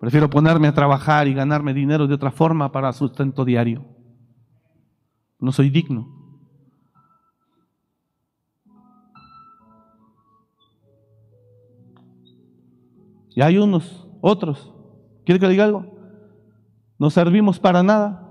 [0.00, 3.84] Prefiero ponerme a trabajar y ganarme dinero de otra forma para sustento diario.
[5.40, 6.18] No soy digno.
[13.34, 14.72] Y hay unos, otros.
[15.24, 15.86] ¿Quiere que le diga algo?
[16.98, 18.24] No servimos para nada.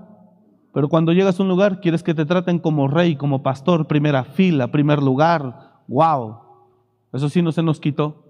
[0.74, 4.24] Pero cuando llegas a un lugar, quieres que te traten como rey, como pastor, primera
[4.24, 5.82] fila, primer lugar.
[5.88, 6.40] ¡Wow!
[7.12, 8.27] Eso sí no se nos quitó.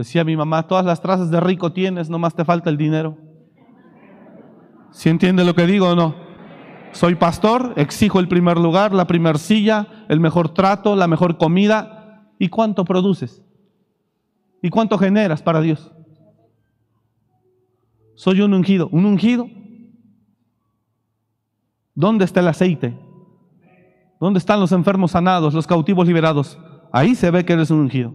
[0.00, 3.18] Decía mi mamá, todas las trazas de rico tienes, nomás te falta el dinero.
[4.92, 6.14] ¿Sí entiende lo que digo o no?
[6.92, 12.30] Soy pastor, exijo el primer lugar, la primer silla, el mejor trato, la mejor comida.
[12.38, 13.42] ¿Y cuánto produces?
[14.62, 15.92] ¿Y cuánto generas para Dios?
[18.14, 18.88] Soy un ungido.
[18.90, 19.50] ¿Un ungido?
[21.94, 22.98] ¿Dónde está el aceite?
[24.18, 26.58] ¿Dónde están los enfermos sanados, los cautivos liberados?
[26.90, 28.14] Ahí se ve que eres un ungido.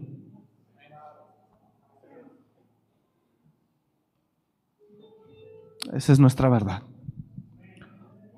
[5.96, 6.84] Esa es nuestra verdad.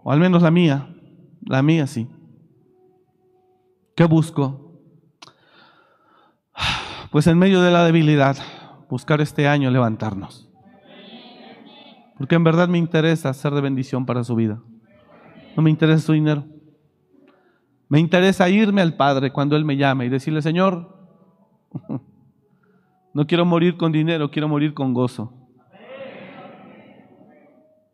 [0.04, 0.94] O al menos la mía.
[1.42, 2.08] La mía sí.
[3.96, 4.80] ¿Qué busco?
[7.10, 8.38] Pues en medio de la debilidad,
[8.90, 10.48] buscar este año levantarnos.
[12.20, 14.62] Porque en verdad me interesa ser de bendición para su vida.
[15.56, 16.46] No me interesa su dinero.
[17.90, 20.96] Me interesa irme al Padre cuando Él me llame y decirle, Señor,
[23.14, 25.47] no quiero morir con dinero, quiero morir con gozo.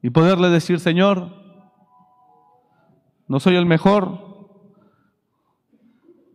[0.03, 1.31] Y poderle decir, Señor,
[3.27, 4.49] no soy el mejor,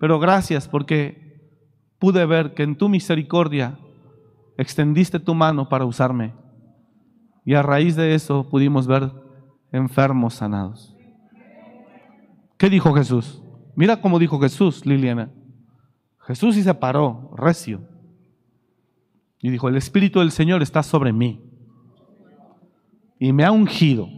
[0.00, 1.52] pero gracias porque
[1.98, 3.78] pude ver que en tu misericordia
[4.56, 6.34] extendiste tu mano para usarme.
[7.44, 9.12] Y a raíz de eso pudimos ver
[9.70, 10.96] enfermos sanados.
[12.56, 13.42] ¿Qué dijo Jesús?
[13.76, 15.30] Mira cómo dijo Jesús, Liliana.
[16.20, 17.82] Jesús sí se paró, recio.
[19.40, 21.47] Y dijo, el Espíritu del Señor está sobre mí.
[23.18, 24.08] Y me ha ungido.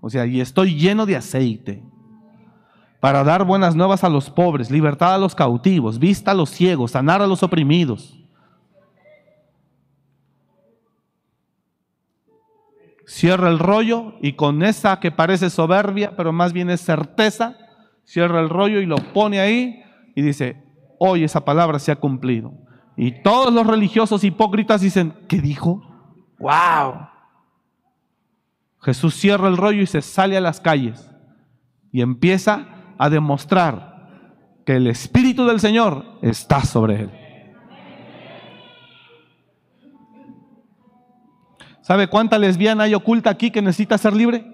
[0.00, 1.82] O sea, y estoy lleno de aceite.
[3.00, 6.92] Para dar buenas nuevas a los pobres, libertad a los cautivos, vista a los ciegos,
[6.92, 8.18] sanar a los oprimidos.
[13.06, 17.56] Cierra el rollo y con esa que parece soberbia, pero más bien es certeza,
[18.04, 19.82] cierra el rollo y lo pone ahí
[20.14, 20.62] y dice,
[20.98, 22.52] hoy esa palabra se ha cumplido.
[22.96, 25.82] Y todos los religiosos hipócritas dicen, ¿qué dijo?
[26.38, 27.13] ¡Wow!
[28.84, 31.10] Jesús cierra el rollo y se sale a las calles
[31.90, 32.66] y empieza
[32.98, 37.10] a demostrar que el Espíritu del Señor está sobre él.
[41.80, 44.52] ¿Sabe cuánta lesbiana hay oculta aquí que necesita ser libre?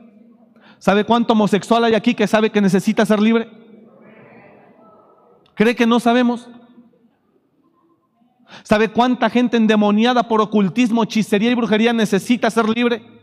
[0.78, 3.50] ¿Sabe cuánto homosexual hay aquí que sabe que necesita ser libre?
[5.54, 6.48] ¿Cree que no sabemos?
[8.62, 13.19] ¿Sabe cuánta gente endemoniada por ocultismo, hechicería y brujería necesita ser libre?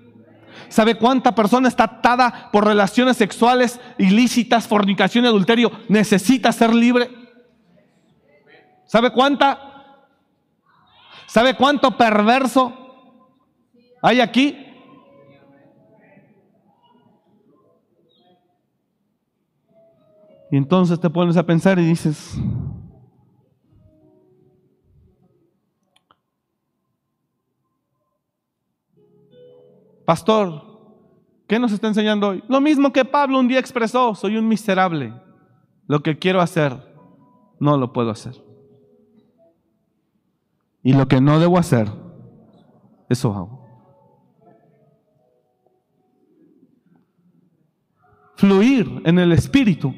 [0.69, 7.09] ¿Sabe cuánta persona está atada por relaciones sexuales ilícitas, fornicación y adulterio necesita ser libre?
[8.85, 9.95] ¿Sabe cuánta?
[11.25, 12.73] ¿Sabe cuánto perverso
[14.01, 14.63] hay aquí?
[20.49, 22.37] Y entonces te pones a pensar y dices,
[30.07, 30.63] Pastor,
[31.49, 32.41] ¿qué nos está enseñando hoy?
[32.47, 35.13] Lo mismo que Pablo un día expresó, soy un miserable.
[35.85, 36.81] Lo que quiero hacer,
[37.59, 38.41] no lo puedo hacer.
[40.81, 41.91] Y lo que no debo hacer,
[43.09, 43.67] eso hago.
[48.37, 49.93] Fluir en el Espíritu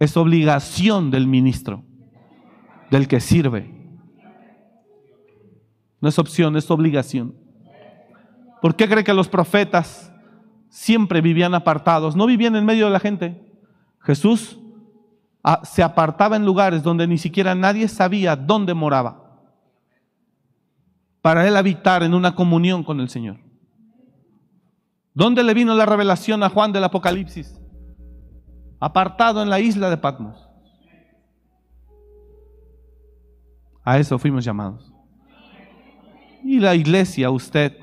[0.00, 1.84] es obligación del ministro,
[2.90, 3.72] del que sirve.
[6.00, 7.49] No es opción, es obligación.
[8.60, 10.12] ¿Por qué cree que los profetas
[10.68, 12.14] siempre vivían apartados?
[12.14, 13.50] No vivían en medio de la gente.
[14.00, 14.58] Jesús
[15.42, 19.40] ah, se apartaba en lugares donde ni siquiera nadie sabía dónde moraba.
[21.22, 23.38] Para él habitar en una comunión con el Señor.
[25.12, 27.58] ¿Dónde le vino la revelación a Juan del Apocalipsis?
[28.78, 30.48] Apartado en la isla de Patmos.
[33.84, 34.92] A eso fuimos llamados.
[36.42, 37.76] Y la iglesia, usted,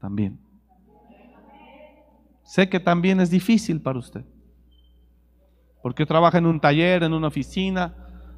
[0.00, 0.40] también.
[2.42, 4.24] Sé que también es difícil para usted.
[5.82, 7.94] Porque trabaja en un taller, en una oficina,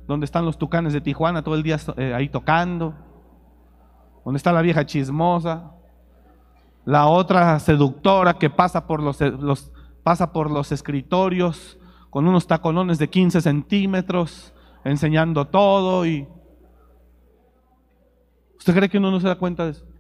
[0.06, 2.94] donde están los tucanes de Tijuana todo el día eh, ahí tocando,
[4.24, 5.72] donde está la vieja chismosa,
[6.84, 11.78] la otra seductora que pasa por los, los, pasa por los escritorios
[12.10, 14.52] con unos taconones de 15 centímetros,
[14.84, 16.28] enseñando todo y...
[18.58, 19.91] ¿Usted cree que uno no se da cuenta de eso?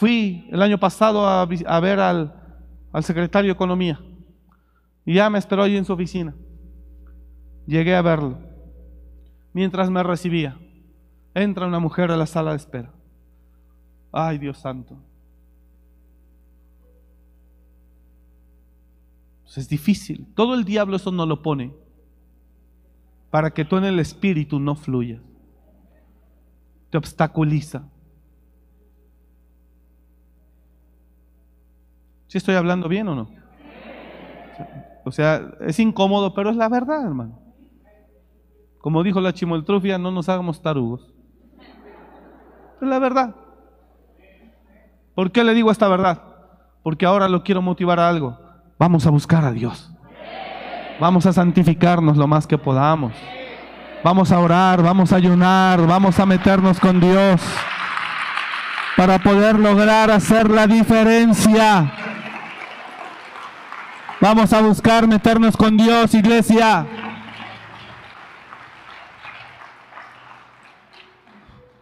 [0.00, 2.32] Fui el año pasado a, ver al,
[3.02, 4.00] secretario de Economía.
[5.04, 6.34] Y ya me esperó allí en su oficina.
[7.66, 8.38] Llegué a verlo.
[9.52, 10.58] Mientras me recibía,
[11.34, 12.90] entra una mujer a la sala de espera.
[14.10, 14.96] Ay, Dios santo.
[19.42, 20.26] Pues es difícil.
[20.34, 21.74] Todo el diablo eso no lo pone.
[23.30, 25.20] Para que tú en el espíritu no fluyas.
[26.88, 27.89] Te obstaculiza.
[32.30, 33.28] ¿Sí estoy hablando bien o no?
[35.04, 37.40] O sea, es incómodo, pero es la verdad, hermano.
[38.78, 41.12] Como dijo la chimoltrufia, no nos hagamos tarugos.
[42.80, 43.34] Es la verdad.
[45.16, 46.22] ¿Por qué le digo esta verdad?
[46.84, 48.38] Porque ahora lo quiero motivar a algo.
[48.78, 49.90] Vamos a buscar a Dios.
[51.00, 53.12] Vamos a santificarnos lo más que podamos.
[54.04, 57.42] Vamos a orar, vamos a ayunar, vamos a meternos con Dios
[58.96, 61.92] para poder lograr hacer la diferencia.
[64.20, 66.86] Vamos a buscar meternos con Dios, iglesia.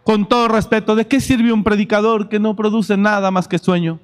[0.05, 3.99] Con todo respeto, ¿de qué sirve un predicador que no produce nada más que sueño?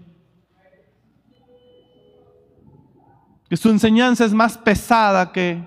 [3.50, 5.64] Que su enseñanza es más pesada que...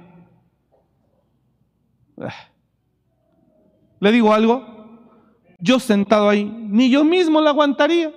[2.21, 2.35] Ah.
[3.99, 4.63] ¿Le digo algo?
[5.59, 8.13] Yo sentado ahí, ni yo mismo la aguantaría.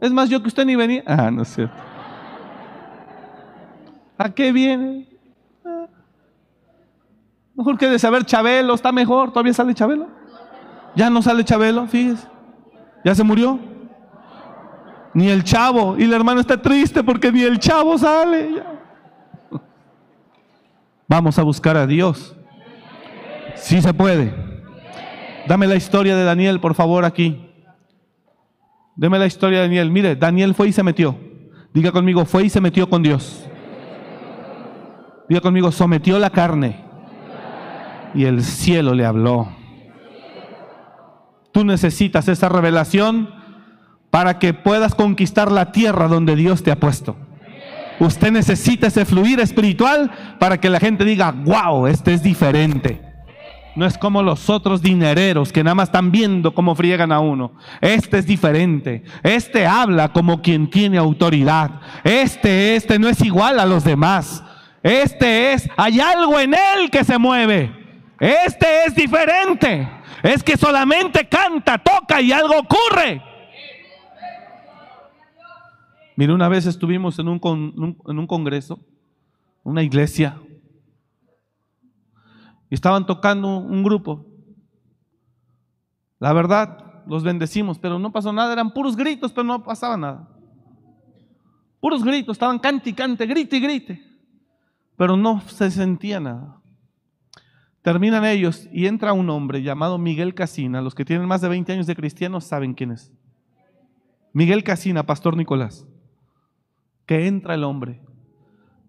[0.00, 1.02] Es más, yo que usted ni venía.
[1.06, 1.74] Ah, no es cierto.
[4.16, 5.08] ¿A qué viene?
[5.64, 5.86] Ah.
[7.54, 9.30] Mejor que de saber Chabelo, está mejor.
[9.30, 10.08] ¿Todavía sale Chabelo?
[10.94, 12.26] Ya no sale Chabelo, fíjese.
[13.04, 13.58] Ya se murió.
[15.14, 15.96] Ni el chavo.
[15.96, 18.62] Y la hermana está triste porque ni el chavo sale.
[21.08, 22.36] Vamos a buscar a Dios.
[23.54, 24.32] Sí se puede.
[25.46, 27.47] Dame la historia de Daniel, por favor, aquí.
[28.98, 29.92] Deme la historia de Daniel.
[29.92, 31.16] Mire, Daniel fue y se metió.
[31.72, 33.44] Diga conmigo, fue y se metió con Dios.
[35.28, 36.84] Diga conmigo, sometió la carne.
[38.12, 39.50] Y el cielo le habló.
[41.52, 43.30] Tú necesitas esa revelación
[44.10, 47.16] para que puedas conquistar la tierra donde Dios te ha puesto.
[48.00, 53.07] Usted necesita ese fluir espiritual para que la gente diga, wow, este es diferente.
[53.76, 57.52] No es como los otros dinereros que nada más están viendo cómo friegan a uno.
[57.80, 59.04] Este es diferente.
[59.22, 61.80] Este habla como quien tiene autoridad.
[62.02, 64.42] Este, este no es igual a los demás.
[64.82, 67.72] Este es, hay algo en él que se mueve.
[68.18, 69.88] Este es diferente.
[70.22, 73.22] Es que solamente canta, toca y algo ocurre.
[76.16, 78.80] Mire, una vez estuvimos en un, con, en un congreso,
[79.62, 80.36] una iglesia,
[82.70, 84.26] y estaban tocando un grupo.
[86.18, 90.28] La verdad, los bendecimos, pero no pasó nada, eran puros gritos, pero no pasaba nada.
[91.80, 94.02] Puros gritos, estaban cante y cante, grite y grite,
[94.96, 96.60] pero no se sentía nada.
[97.82, 100.82] Terminan ellos y entra un hombre llamado Miguel Casina.
[100.82, 103.12] Los que tienen más de 20 años de cristianos saben quién es.
[104.32, 105.86] Miguel Casina, Pastor Nicolás.
[107.06, 108.02] Que entra el hombre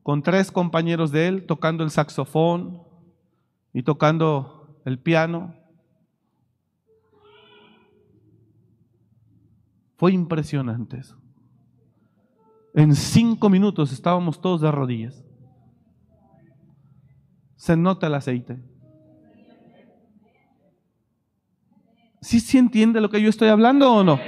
[0.03, 2.81] con tres compañeros de él tocando el saxofón,
[3.73, 5.55] y tocando el piano.
[9.97, 11.17] Fue impresionante eso.
[12.73, 15.23] En cinco minutos estábamos todos de rodillas.
[17.55, 18.63] Se nota el aceite.
[22.21, 24.19] ¿Sí, sí entiende lo que yo estoy hablando o no?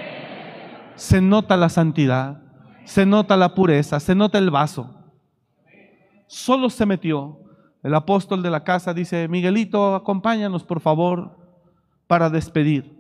[0.96, 2.44] Se nota la santidad,
[2.86, 4.96] se nota la pureza, se nota el vaso.
[6.28, 7.40] Solo se metió
[7.84, 11.38] el apóstol de la casa dice, Miguelito, acompáñanos por favor
[12.08, 12.96] para despedir.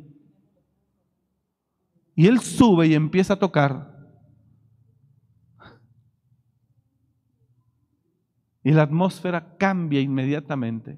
[2.16, 3.92] Y él sube y empieza a tocar.
[8.64, 10.98] Y la atmósfera cambia inmediatamente.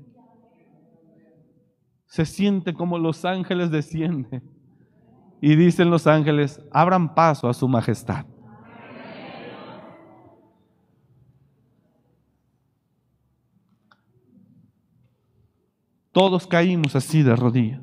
[2.06, 4.44] Se siente como los ángeles descienden.
[5.42, 8.26] Y dicen los ángeles, abran paso a su majestad.
[16.14, 17.82] Todos caímos así de rodillas.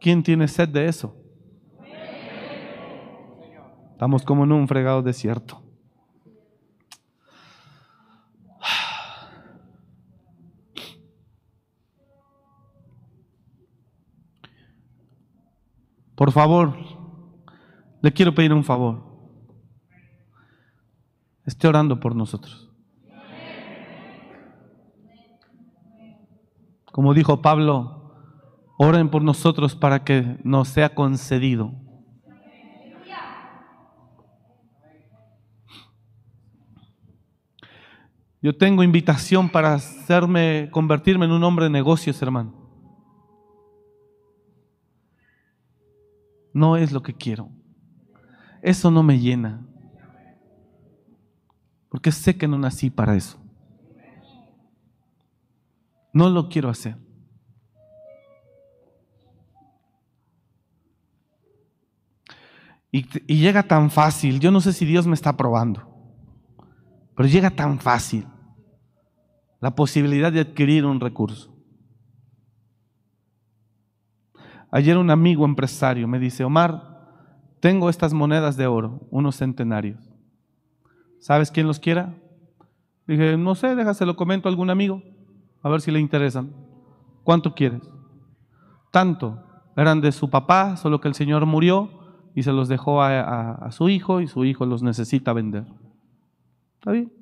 [0.00, 1.16] ¿Quién tiene sed de eso?
[3.92, 5.62] Estamos como en un fregado desierto.
[16.14, 16.76] Por favor,
[18.00, 19.02] le quiero pedir un favor.
[21.44, 22.71] Esté orando por nosotros.
[26.92, 28.12] Como dijo Pablo,
[28.78, 31.72] oren por nosotros para que nos sea concedido.
[38.42, 42.52] Yo tengo invitación para hacerme convertirme en un hombre de negocios, hermano.
[46.52, 47.50] No es lo que quiero.
[48.60, 49.64] Eso no me llena.
[51.88, 53.41] Porque sé que no nací para eso.
[56.12, 56.96] No lo quiero hacer.
[62.90, 63.04] Y,
[63.34, 64.38] llega tan fácil.
[64.38, 65.88] Yo no sé si Dios me está probando.
[67.16, 68.26] Pero llega tan fácil
[69.60, 71.50] la posibilidad de adquirir un recurso.
[74.70, 76.92] Ayer un amigo empresario me dice, Omar,
[77.60, 80.10] tengo estas monedas de oro, unos centenarios.
[81.20, 82.14] ¿Sabes quién los quiera?
[83.06, 85.02] Dije, no sé, déjaselo comento a algún amigo,
[85.62, 86.52] a ver si le interesan.
[87.24, 87.82] ¿Cuánto quieres?
[88.90, 89.42] Tanto.
[89.76, 91.88] Eran de su papá, solo que el Señor murió
[92.34, 95.64] y se los dejó a, su hijo y su hijo los necesita vender.
[96.74, 97.12] ¿Está bien?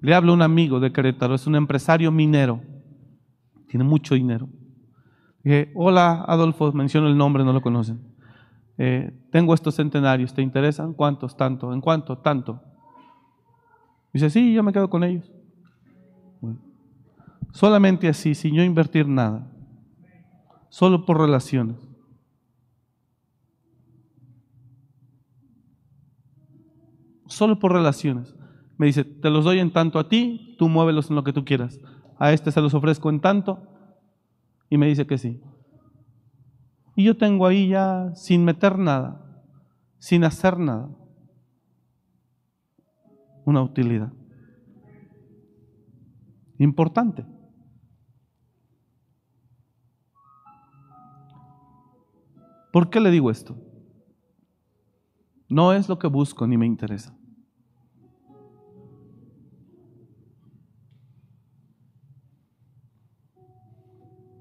[0.00, 2.60] Le hablo a un amigo de Querétaro, es un empresario minero,
[3.68, 4.48] tiene mucho dinero.
[5.42, 8.00] Dije, hola Adolfo, menciono el nombre, no lo conocen.
[8.78, 10.94] Eh, tengo estos centenarios, ¿te interesan?
[10.94, 11.36] ¿Cuántos?
[11.36, 11.72] Tanto.
[11.74, 12.18] ¿En cuánto?
[12.18, 12.62] Tanto.
[14.12, 15.30] Dice, sí, yo me quedo con ellos.
[17.52, 19.50] Solamente así, sin yo invertir nada,
[20.68, 21.76] solo por relaciones.
[27.26, 28.34] Solo por relaciones.
[28.76, 31.44] Me dice, te los doy en tanto a ti, tú muévelos en lo que tú
[31.44, 31.78] quieras.
[32.18, 33.62] A este se los ofrezco en tanto.
[34.68, 35.40] Y me dice que sí.
[36.96, 39.44] Y yo tengo ahí ya, sin meter nada,
[39.98, 40.90] sin hacer nada,
[43.44, 44.12] una utilidad.
[46.58, 47.24] Importante.
[52.72, 53.56] ¿Por qué le digo esto?
[55.48, 57.16] No es lo que busco ni me interesa.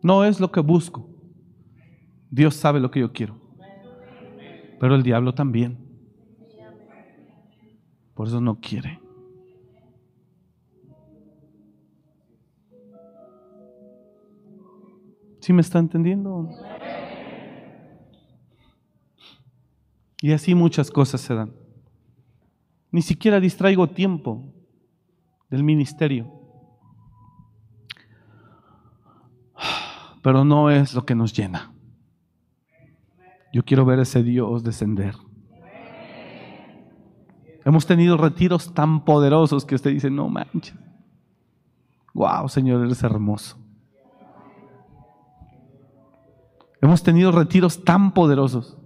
[0.02, 1.10] No es lo que busco.
[2.30, 3.36] Dios sabe lo que yo quiero.
[4.80, 5.78] Pero el diablo también.
[8.14, 9.00] Por eso no quiere.
[15.40, 16.50] ¿Sí me está entendiendo?
[20.22, 21.54] Y así muchas cosas se dan.
[22.92, 24.54] Ni siquiera distraigo tiempo
[25.50, 26.32] del ministerio.
[30.22, 31.74] Pero no es lo que nos llena.
[33.54, 35.16] Yo quiero ver ese Dios descender.
[37.66, 40.76] Hemos tenido retiros tan poderosos que usted dice, no manches.
[42.14, 43.58] Wow, Señor, eres hermoso.
[46.82, 48.79] Hemos tenido retiros tan poderosos.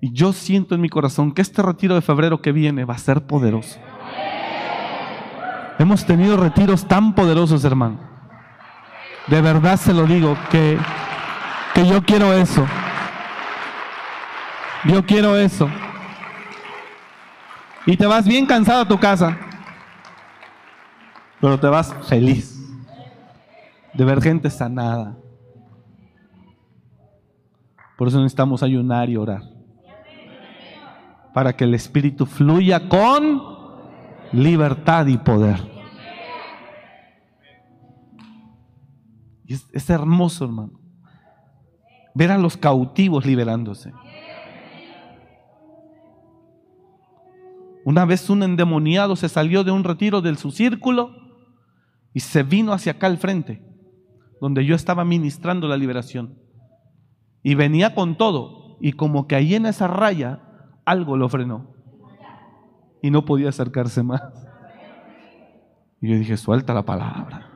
[0.00, 2.98] Y yo siento en mi corazón que este retiro de febrero que viene va a
[2.98, 3.78] ser poderoso.
[5.78, 7.98] Hemos tenido retiros tan poderosos, hermano.
[9.26, 10.78] De verdad se lo digo, que,
[11.74, 12.66] que yo quiero eso.
[14.84, 15.68] Yo quiero eso.
[17.86, 19.36] Y te vas bien cansado a tu casa.
[21.40, 22.58] Pero te vas feliz
[23.94, 25.16] de ver gente sanada.
[27.96, 29.59] Por eso necesitamos ayunar y orar.
[31.32, 33.42] Para que el Espíritu fluya con
[34.32, 35.60] libertad y poder.
[39.46, 40.80] Y es, es hermoso, hermano.
[42.14, 43.92] Ver a los cautivos liberándose.
[47.84, 51.20] Una vez un endemoniado se salió de un retiro de su círculo
[52.12, 53.62] y se vino hacia acá al frente,
[54.40, 56.38] donde yo estaba ministrando la liberación.
[57.42, 60.42] Y venía con todo, y como que ahí en esa raya
[60.90, 61.66] algo lo frenó.
[63.02, 64.22] Y no podía acercarse más.
[66.00, 67.46] Y yo dije, suelta la palabra.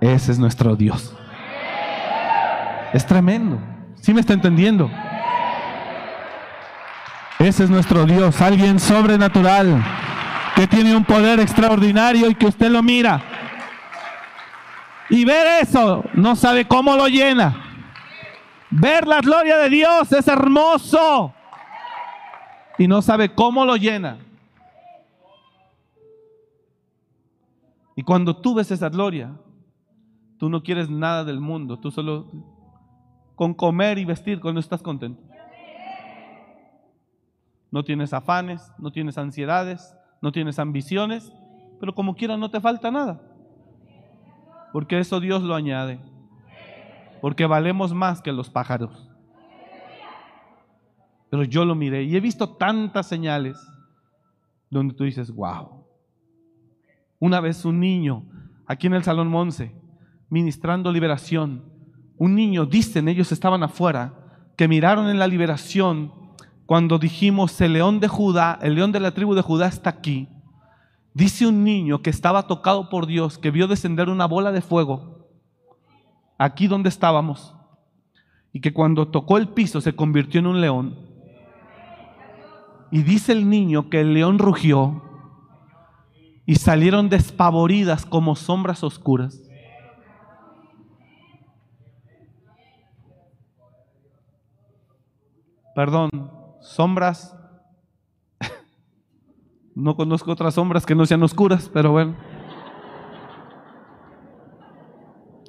[0.00, 1.14] Ese es nuestro Dios.
[2.92, 3.58] Es tremendo.
[3.96, 4.90] ¿Sí me está entendiendo?
[7.38, 9.82] Ese es nuestro Dios, alguien sobrenatural,
[10.54, 13.22] que tiene un poder extraordinario y que usted lo mira.
[15.08, 17.56] Y ver eso, no sabe cómo lo llena.
[18.70, 21.34] Ver la gloria de Dios es hermoso.
[22.80, 24.16] Y no sabe cómo lo llena.
[27.94, 29.36] Y cuando tú ves esa gloria,
[30.38, 32.26] tú no quieres nada del mundo, tú solo
[33.34, 35.22] con comer y vestir cuando estás contento.
[37.70, 41.30] No tienes afanes, no tienes ansiedades, no tienes ambiciones,
[41.80, 43.20] pero como quiera no te falta nada.
[44.72, 46.00] Porque eso Dios lo añade.
[47.20, 49.09] Porque valemos más que los pájaros.
[51.30, 53.56] Pero yo lo miré y he visto tantas señales
[54.68, 55.84] donde tú dices, wow.
[57.18, 58.24] Una vez un niño,
[58.66, 59.74] aquí en el Salón Monse,
[60.28, 61.64] ministrando liberación,
[62.16, 64.14] un niño, dicen, ellos estaban afuera,
[64.56, 66.12] que miraron en la liberación
[66.66, 70.28] cuando dijimos, el león de Judá, el león de la tribu de Judá está aquí.
[71.14, 75.28] Dice un niño que estaba tocado por Dios, que vio descender una bola de fuego,
[76.38, 77.56] aquí donde estábamos,
[78.52, 81.09] y que cuando tocó el piso se convirtió en un león.
[82.90, 85.02] Y dice el niño que el león rugió
[86.44, 89.40] y salieron despavoridas como sombras oscuras.
[95.74, 96.10] Perdón,
[96.60, 97.36] sombras.
[99.76, 102.16] No conozco otras sombras que no sean oscuras, pero bueno.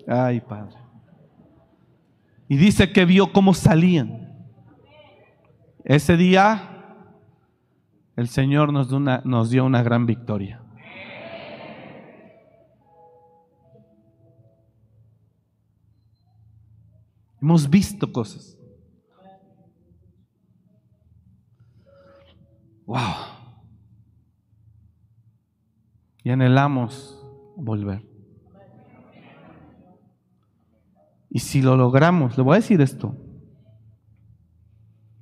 [0.08, 0.78] Ay, Padre.
[2.48, 4.48] Y dice que vio cómo salían.
[5.84, 6.71] Ese día
[8.22, 10.64] el Señor nos dio una, nos dio una gran victoria.
[17.42, 18.56] Hemos visto cosas.
[22.86, 23.00] Wow.
[26.24, 27.20] Y anhelamos
[27.56, 28.06] volver.
[31.32, 33.16] Y si lo logramos, le voy a decir esto.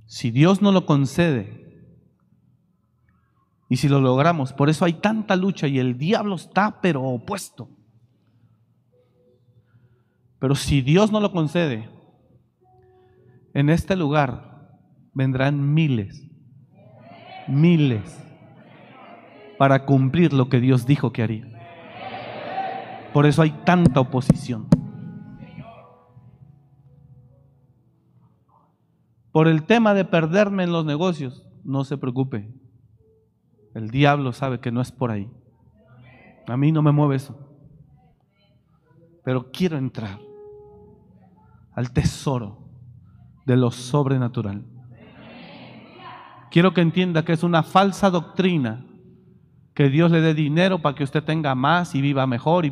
[0.05, 1.68] Si Dios no lo concede,
[3.69, 7.69] y si lo logramos, por eso hay tanta lucha y el diablo está pero opuesto.
[10.39, 11.87] Pero si Dios no lo concede,
[13.53, 14.79] en este lugar
[15.13, 16.27] vendrán miles,
[17.47, 18.25] miles,
[19.59, 21.45] para cumplir lo que Dios dijo que haría.
[23.13, 24.67] Por eso hay tanta oposición.
[29.31, 32.58] Por el tema de perderme en los negocios, no se preocupe.
[33.73, 35.29] El diablo sabe que no es por ahí.
[36.47, 37.37] A mí no me mueve eso.
[39.23, 40.19] Pero quiero entrar
[41.73, 42.69] al tesoro
[43.45, 44.65] de lo sobrenatural.
[46.51, 48.85] Quiero que entienda que es una falsa doctrina
[49.75, 52.65] que Dios le dé dinero para que usted tenga más y viva mejor.
[52.65, 52.71] Y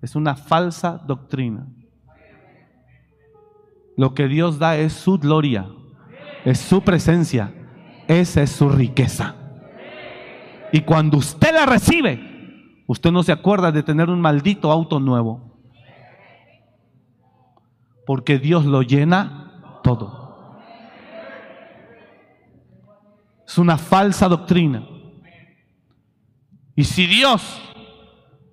[0.00, 1.66] Es una falsa doctrina.
[3.96, 5.68] Lo que Dios da es su gloria,
[6.44, 7.54] es su presencia,
[8.08, 9.43] esa es su riqueza.
[10.74, 15.56] Y cuando usted la recibe, usted no se acuerda de tener un maldito auto nuevo.
[18.04, 20.58] Porque Dios lo llena todo.
[23.46, 24.84] Es una falsa doctrina.
[26.74, 27.62] Y si Dios,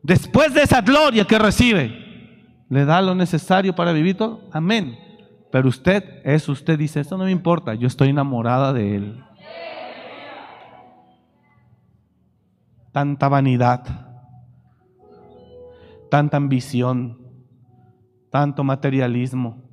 [0.03, 4.95] después de esa gloria que recibe, le da lo necesario para vivir todo, amén.
[5.51, 9.23] Pero usted es, usted dice, esto no me importa, yo estoy enamorada de Él.
[12.91, 13.83] Tanta vanidad,
[16.09, 17.17] tanta ambición,
[18.29, 19.63] tanto materialismo.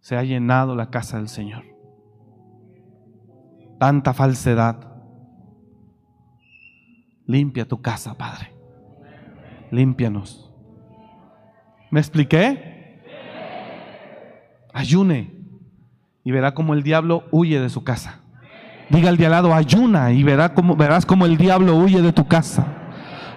[0.00, 1.64] Se ha llenado la casa del Señor.
[3.78, 4.88] Tanta falsedad.
[7.26, 8.52] Limpia tu casa, Padre.
[9.70, 10.50] Límpianos.
[11.90, 13.02] ¿Me expliqué?
[14.72, 15.38] Ayune
[16.24, 18.20] y verá como el diablo huye de su casa.
[18.90, 22.12] Diga al de al lado, ayuna y verá como, verás como el diablo huye de
[22.12, 22.66] tu casa.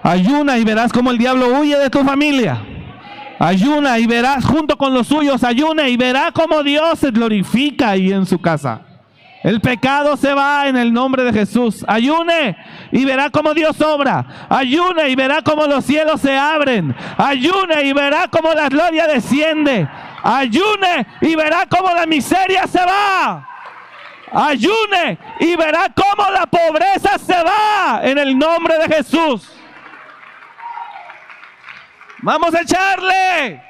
[0.02, 2.60] Ayuna y verás como el diablo huye de tu familia.
[3.38, 8.12] Ayuna y verás junto con los suyos, ayuna y verá como Dios se glorifica ahí
[8.12, 8.82] en su casa.
[9.42, 11.84] El pecado se va en el nombre de Jesús.
[11.88, 12.56] Ayune
[12.92, 14.46] y verá cómo Dios obra.
[14.48, 16.94] Ayune y verá cómo los cielos se abren.
[17.18, 19.88] Ayune y verá cómo la gloria desciende.
[20.22, 23.48] Ayune y verá cómo la miseria se va.
[24.32, 29.52] Ayune y verá cómo la pobreza se va en el nombre de Jesús.
[32.22, 33.62] Vamos a echarle.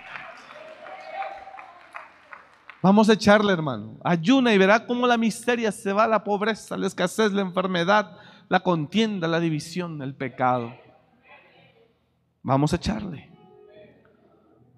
[2.83, 3.99] Vamos a echarle, hermano.
[4.05, 8.17] Ayuna y verá cómo la miseria se va, la pobreza, la escasez, la enfermedad,
[8.49, 10.75] la contienda, la división, el pecado.
[12.43, 13.31] Vamos a echarle.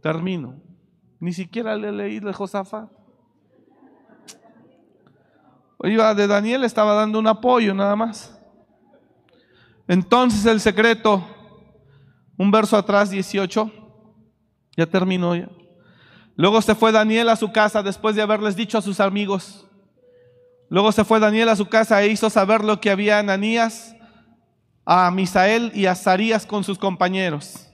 [0.03, 0.61] Termino.
[1.19, 3.04] Ni siquiera le leí de Josafat.
[5.87, 8.39] Iba de Daniel estaba dando un apoyo nada más.
[9.87, 11.23] Entonces el secreto,
[12.39, 13.71] un verso atrás, 18,
[14.77, 15.49] ya terminó ya.
[16.37, 19.67] Luego se fue Daniel a su casa después de haberles dicho a sus amigos.
[20.69, 23.95] Luego se fue Daniel a su casa e hizo saber lo que había Ananías,
[24.85, 27.69] a Misael y a Sarías con sus compañeros,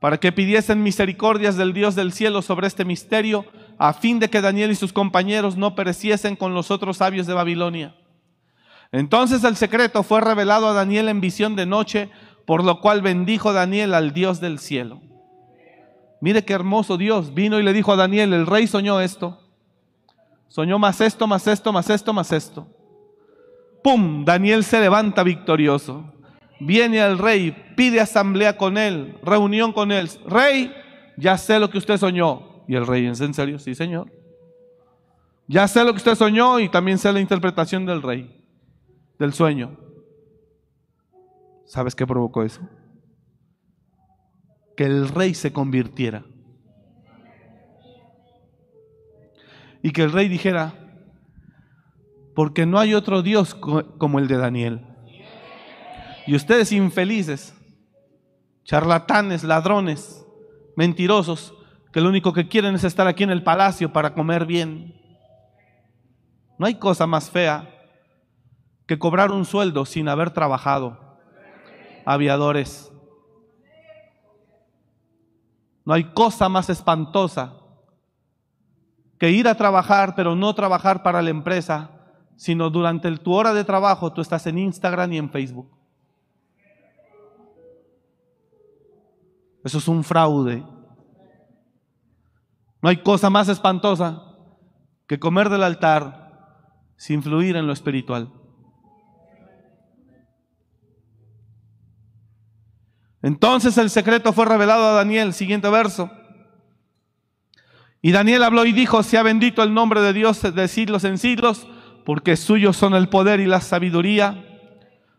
[0.00, 3.46] para que pidiesen misericordias del Dios del cielo sobre este misterio,
[3.78, 7.34] a fin de que Daniel y sus compañeros no pereciesen con los otros sabios de
[7.34, 7.94] Babilonia.
[8.90, 12.10] Entonces el secreto fue revelado a Daniel en visión de noche,
[12.46, 15.00] por lo cual bendijo Daniel al Dios del cielo.
[16.20, 17.34] Mire qué hermoso Dios.
[17.34, 19.38] Vino y le dijo a Daniel, el rey soñó esto.
[20.48, 22.66] Soñó más esto, más esto, más esto, más esto.
[23.84, 24.24] ¡Pum!
[24.24, 26.12] Daniel se levanta victorioso.
[26.58, 30.10] Viene al rey, pide asamblea con él, reunión con él.
[30.26, 30.74] Rey,
[31.16, 32.47] ya sé lo que usted soñó.
[32.68, 33.58] Y el rey, ¿es en serio?
[33.58, 34.12] Sí, señor.
[35.48, 38.44] Ya sé lo que usted soñó y también sé la interpretación del rey,
[39.18, 39.76] del sueño.
[41.64, 42.60] ¿Sabes qué provocó eso?
[44.76, 46.24] Que el rey se convirtiera.
[49.82, 50.74] Y que el rey dijera,
[52.34, 54.86] porque no hay otro Dios como el de Daniel.
[56.26, 57.54] Y ustedes infelices,
[58.64, 60.26] charlatanes, ladrones,
[60.76, 61.54] mentirosos,
[61.92, 64.94] que lo único que quieren es estar aquí en el palacio para comer bien.
[66.58, 67.68] No hay cosa más fea
[68.86, 70.98] que cobrar un sueldo sin haber trabajado.
[72.04, 72.92] Aviadores.
[75.84, 77.54] No hay cosa más espantosa
[79.18, 81.90] que ir a trabajar, pero no trabajar para la empresa,
[82.36, 85.70] sino durante tu hora de trabajo tú estás en Instagram y en Facebook.
[89.64, 90.62] Eso es un fraude.
[92.82, 94.22] No hay cosa más espantosa
[95.06, 96.28] que comer del altar
[96.96, 98.32] sin fluir en lo espiritual.
[103.22, 106.10] Entonces el secreto fue revelado a Daniel, siguiente verso.
[108.00, 111.66] Y Daniel habló y dijo, sea bendito el nombre de Dios de siglos en siglos,
[112.04, 114.44] porque suyos son el poder y la sabiduría.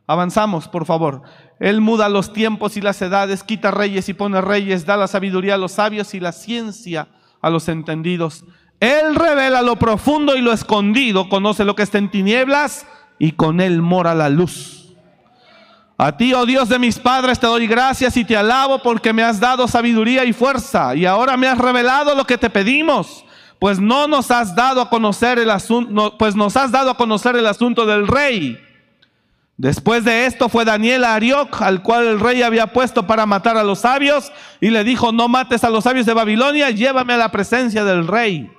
[0.07, 1.23] Avanzamos, por favor.
[1.59, 5.55] Él muda los tiempos y las edades, quita reyes y pone reyes, da la sabiduría
[5.55, 7.09] a los sabios y la ciencia
[7.41, 8.43] a los entendidos.
[8.79, 12.87] Él revela lo profundo y lo escondido, conoce lo que está en tinieblas
[13.17, 14.95] y con él mora la luz.
[15.97, 19.21] A ti, oh Dios de mis padres, te doy gracias y te alabo porque me
[19.21, 23.25] has dado sabiduría y fuerza y ahora me has revelado lo que te pedimos,
[23.59, 27.35] pues no nos has dado a conocer el asunto, pues nos has dado a conocer
[27.35, 28.57] el asunto del rey.
[29.59, 33.57] Después de esto fue Daniel a Arioc, al cual el rey había puesto para matar
[33.57, 37.17] a los sabios, y le dijo, no mates a los sabios de Babilonia, llévame a
[37.17, 38.49] la presencia del rey.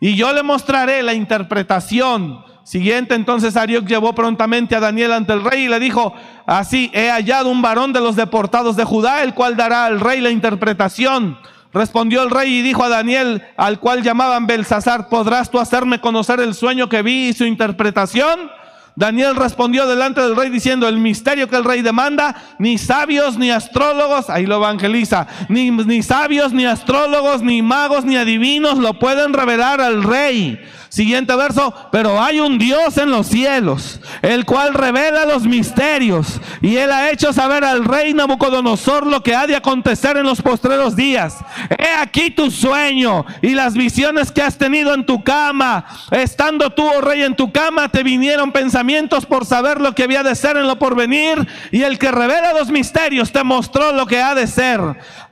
[0.00, 5.42] Y yo le mostraré la interpretación Siguiente, entonces Arioc llevó prontamente a Daniel ante el
[5.42, 6.12] rey y le dijo,
[6.44, 10.20] así he hallado un varón de los deportados de Judá, el cual dará al rey
[10.20, 11.38] la interpretación.
[11.72, 16.40] Respondió el rey y dijo a Daniel, al cual llamaban Belsasar, ¿podrás tú hacerme conocer
[16.40, 18.50] el sueño que vi y su interpretación?
[18.98, 23.48] Daniel respondió delante del rey diciendo, el misterio que el rey demanda, ni sabios ni
[23.48, 29.34] astrólogos, ahí lo evangeliza, ni, ni sabios ni astrólogos, ni magos ni adivinos lo pueden
[29.34, 30.58] revelar al rey
[30.88, 36.76] Siguiente verso, pero hay un Dios en los cielos, el cual revela los misterios, y
[36.76, 40.96] él ha hecho saber al rey Nabucodonosor lo que ha de acontecer en los postreros
[40.96, 41.36] días.
[41.70, 45.84] He aquí tu sueño y las visiones que has tenido en tu cama.
[46.10, 50.22] Estando tú, oh rey, en tu cama, te vinieron pensamientos por saber lo que había
[50.22, 54.22] de ser en lo porvenir, y el que revela los misterios te mostró lo que
[54.22, 54.80] ha de ser.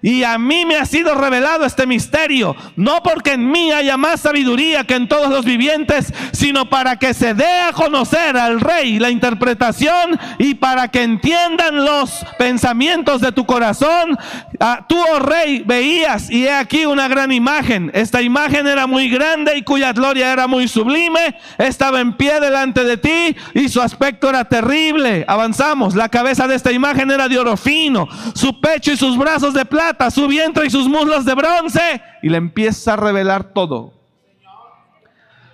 [0.06, 4.20] Y a mí me ha sido revelado este misterio, no porque en mí haya más
[4.20, 9.00] sabiduría que en todos los vivientes, sino para que se dé a conocer al rey
[9.00, 14.16] la interpretación y para que entiendan los pensamientos de tu corazón.
[14.60, 17.90] Ah, tú, oh rey, veías y he aquí una gran imagen.
[17.92, 21.36] Esta imagen era muy grande y cuya gloria era muy sublime.
[21.58, 25.24] Estaba en pie delante de ti y su aspecto era terrible.
[25.26, 25.96] Avanzamos.
[25.96, 28.06] La cabeza de esta imagen era de oro fino,
[28.36, 32.02] su pecho y sus brazos de plata su vientre y sus muslos de bronce.
[32.22, 33.92] Y le empieza a revelar todo.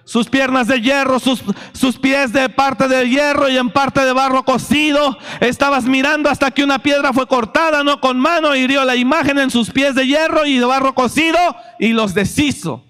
[0.05, 1.43] Sus piernas de hierro, sus,
[1.73, 5.17] sus pies de parte de hierro y en parte de barro cocido.
[5.41, 9.51] Estabas mirando hasta que una piedra fue cortada, no con mano, hirió la imagen en
[9.51, 11.39] sus pies de hierro y de barro cocido
[11.79, 12.85] y los deshizo.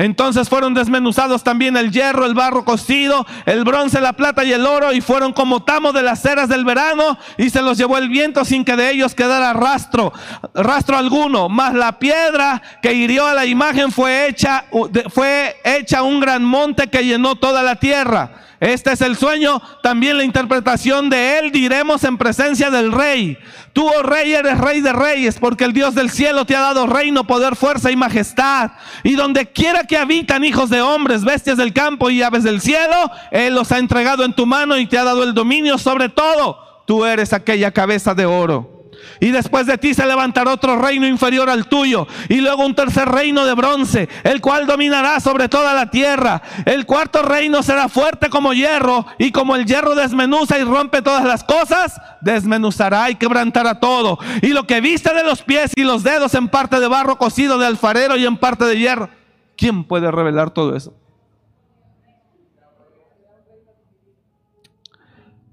[0.00, 4.64] Entonces fueron desmenuzados también el hierro, el barro cocido, el bronce, la plata y el
[4.64, 8.08] oro, y fueron como tamo de las ceras del verano, y se los llevó el
[8.08, 10.14] viento sin que de ellos quedara rastro,
[10.54, 11.50] rastro alguno.
[11.50, 14.64] Mas la piedra que hirió a la imagen fue hecha,
[15.12, 18.30] fue hecha un gran monte que llenó toda la tierra.
[18.60, 23.38] Este es el sueño, también la interpretación de él diremos en presencia del rey.
[23.72, 26.86] Tú, oh rey, eres rey de reyes, porque el Dios del cielo te ha dado
[26.86, 28.72] reino, poder, fuerza y majestad.
[29.02, 33.10] Y donde quiera que habitan hijos de hombres, bestias del campo y aves del cielo,
[33.30, 36.82] Él los ha entregado en tu mano y te ha dado el dominio sobre todo.
[36.86, 38.79] Tú eres aquella cabeza de oro.
[39.20, 42.06] Y después de ti se levantará otro reino inferior al tuyo.
[42.28, 46.40] Y luego un tercer reino de bronce, el cual dominará sobre toda la tierra.
[46.64, 49.06] El cuarto reino será fuerte como hierro.
[49.18, 54.18] Y como el hierro desmenuza y rompe todas las cosas, desmenuzará y quebrantará todo.
[54.40, 57.58] Y lo que viste de los pies y los dedos en parte de barro cocido
[57.58, 59.10] de alfarero y en parte de hierro.
[59.54, 60.94] ¿Quién puede revelar todo eso?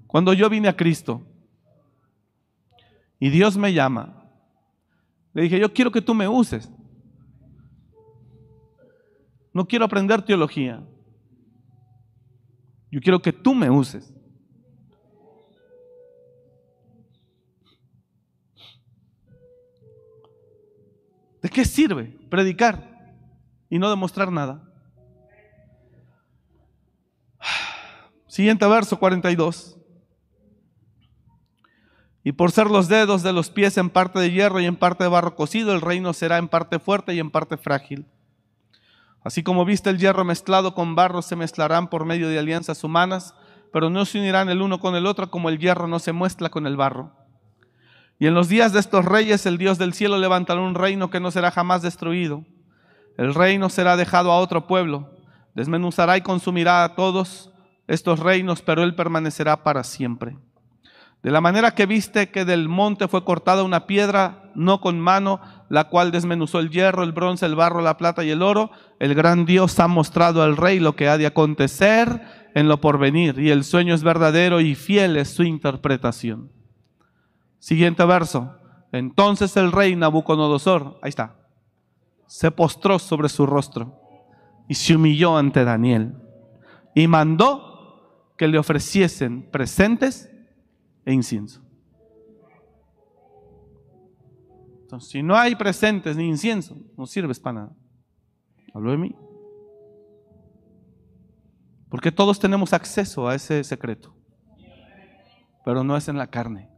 [0.06, 1.20] Cuando yo vine a Cristo
[3.18, 4.18] y Dios me llama,
[5.32, 6.70] le dije, yo quiero que tú me uses.
[9.52, 10.84] No quiero aprender teología.
[12.90, 14.12] Yo quiero que tú me uses.
[21.42, 23.16] ¿De qué sirve predicar
[23.70, 24.64] y no demostrar nada?
[28.26, 29.77] Siguiente verso 42.
[32.24, 35.04] Y por ser los dedos de los pies en parte de hierro y en parte
[35.04, 38.06] de barro cocido, el reino será en parte fuerte y en parte frágil.
[39.22, 43.34] Así como viste el hierro mezclado con barro, se mezclarán por medio de alianzas humanas,
[43.72, 46.48] pero no se unirán el uno con el otro como el hierro no se mezcla
[46.48, 47.12] con el barro.
[48.18, 51.20] Y en los días de estos reyes, el Dios del cielo levantará un reino que
[51.20, 52.44] no será jamás destruido.
[53.16, 55.10] El reino será dejado a otro pueblo,
[55.54, 57.52] desmenuzará y consumirá a todos
[57.86, 60.36] estos reinos, pero él permanecerá para siempre.
[61.22, 65.40] De la manera que viste que del monte fue cortada una piedra, no con mano,
[65.68, 68.70] la cual desmenuzó el hierro, el bronce, el barro, la plata y el oro,
[69.00, 72.22] el gran Dios ha mostrado al rey lo que ha de acontecer
[72.54, 76.50] en lo porvenir, y el sueño es verdadero y fiel es su interpretación.
[77.58, 78.54] Siguiente verso.
[78.92, 81.36] Entonces el rey Nabucodonosor, ahí está,
[82.26, 84.00] se postró sobre su rostro
[84.68, 86.14] y se humilló ante Daniel
[86.94, 90.30] y mandó que le ofreciesen presentes
[91.08, 91.62] e incienso.
[94.82, 97.76] Entonces, si no hay presentes ni incienso, no sirves para nada.
[98.74, 99.16] Habló de mí.
[101.88, 104.14] Porque todos tenemos acceso a ese secreto.
[105.64, 106.68] Pero no es en la carne.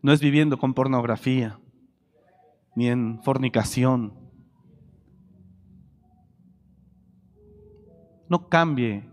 [0.00, 1.60] No es viviendo con pornografía,
[2.74, 4.14] ni en fornicación.
[8.30, 9.06] No cambie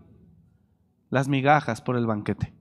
[1.10, 2.57] las migajas por el banquete.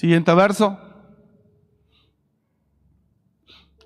[0.00, 0.78] Siguiente verso.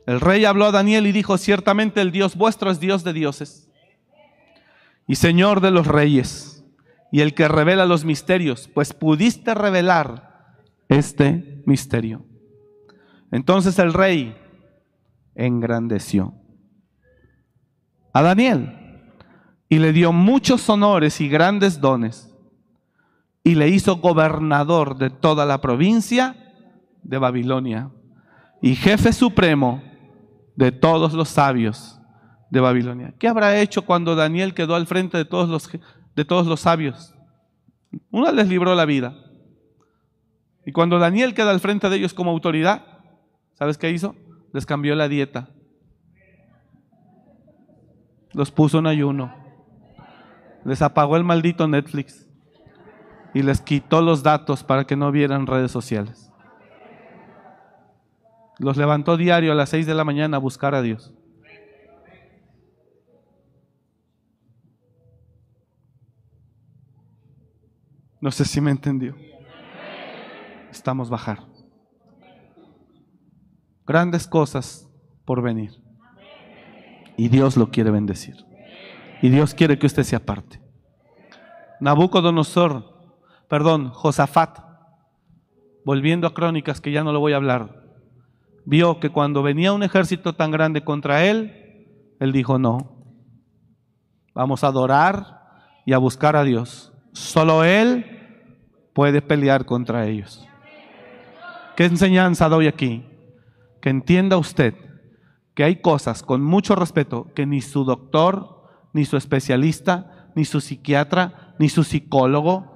[0.07, 3.69] El rey habló a Daniel y dijo, ciertamente el Dios vuestro es Dios de dioses
[5.09, 6.65] y Señor de los reyes
[7.11, 10.55] y el que revela los misterios, pues pudiste revelar
[10.89, 12.25] este misterio.
[13.33, 14.37] Entonces el rey
[15.35, 16.33] engrandeció
[18.13, 19.11] a Daniel
[19.69, 22.34] y le dio muchos honores y grandes dones
[23.45, 26.35] y le hizo gobernador de toda la provincia
[27.03, 27.91] de Babilonia
[28.63, 29.83] y jefe supremo
[30.57, 32.01] de todos los sabios
[32.51, 33.15] de Babilonia.
[33.19, 35.71] ¿Qué habrá hecho cuando Daniel quedó al frente de todos los,
[36.17, 37.15] de todos los sabios?
[38.11, 39.15] Uno les libró la vida.
[40.65, 42.83] Y cuando Daniel queda al frente de ellos como autoridad,
[43.59, 44.17] ¿sabes qué hizo?
[44.55, 45.51] Les cambió la dieta.
[48.33, 49.35] Los puso en ayuno.
[50.65, 52.24] Les apagó el maldito Netflix
[53.35, 56.31] y les quitó los datos para que no vieran redes sociales.
[58.59, 61.13] Los levantó diario a las 6 de la mañana a buscar a Dios.
[68.21, 69.17] No sé si me entendió.
[70.71, 71.41] Estamos bajar.
[73.87, 74.89] Grandes cosas
[75.25, 75.73] por venir.
[77.17, 78.37] Y Dios lo quiere bendecir.
[79.21, 80.61] Y Dios quiere que usted sea parte.
[81.81, 82.94] Nabucodonosor
[83.49, 84.59] perdón, Josafat,
[85.85, 87.85] volviendo a crónicas que ya no lo voy a hablar,
[88.65, 91.65] vio que cuando venía un ejército tan grande contra él,
[92.21, 93.05] él dijo, no,
[94.35, 95.43] vamos a adorar
[95.87, 96.93] y a buscar a Dios.
[97.13, 98.07] Solo Él
[98.93, 100.47] puede pelear contra ellos.
[101.77, 103.07] ¿Qué enseñanza doy aquí?
[103.81, 104.75] Que entienda usted
[105.55, 110.61] que hay cosas con mucho respeto que ni su doctor, ni su especialista, ni su
[110.61, 112.74] psiquiatra, ni su psicólogo,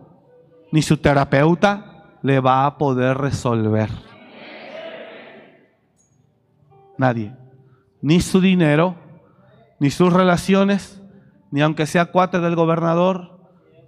[0.70, 3.90] ni su terapeuta le va a poder resolver.
[6.97, 7.35] Nadie.
[8.01, 8.97] Ni su dinero,
[9.78, 11.03] ni sus relaciones,
[11.51, 13.39] ni aunque sea cuate del gobernador,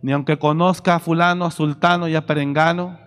[0.02, 2.98] ni aunque conozca a fulano, a sultano y a perengano,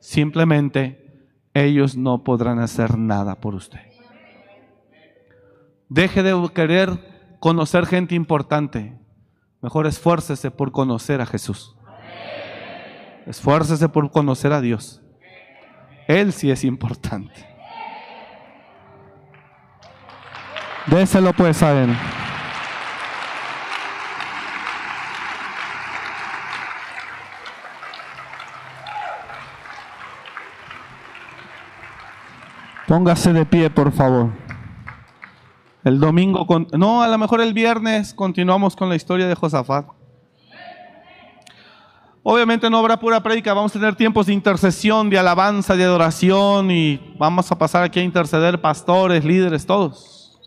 [0.00, 3.80] simplemente ellos no podrán hacer nada por usted.
[5.88, 8.98] Deje de querer conocer gente importante.
[9.62, 11.77] Mejor esfuércese por conocer a Jesús.
[13.28, 15.02] Esfuércese por conocer a Dios.
[16.06, 17.46] Él sí es importante.
[20.86, 21.94] Déselo pues a Él.
[32.86, 34.30] Póngase de pie, por favor.
[35.84, 36.66] El domingo, con...
[36.78, 39.86] no, a lo mejor el viernes continuamos con la historia de Josafat.
[42.30, 46.70] Obviamente no habrá pura prédica, vamos a tener tiempos de intercesión, de alabanza, de adoración
[46.70, 50.38] y vamos a pasar aquí a interceder pastores, líderes, todos.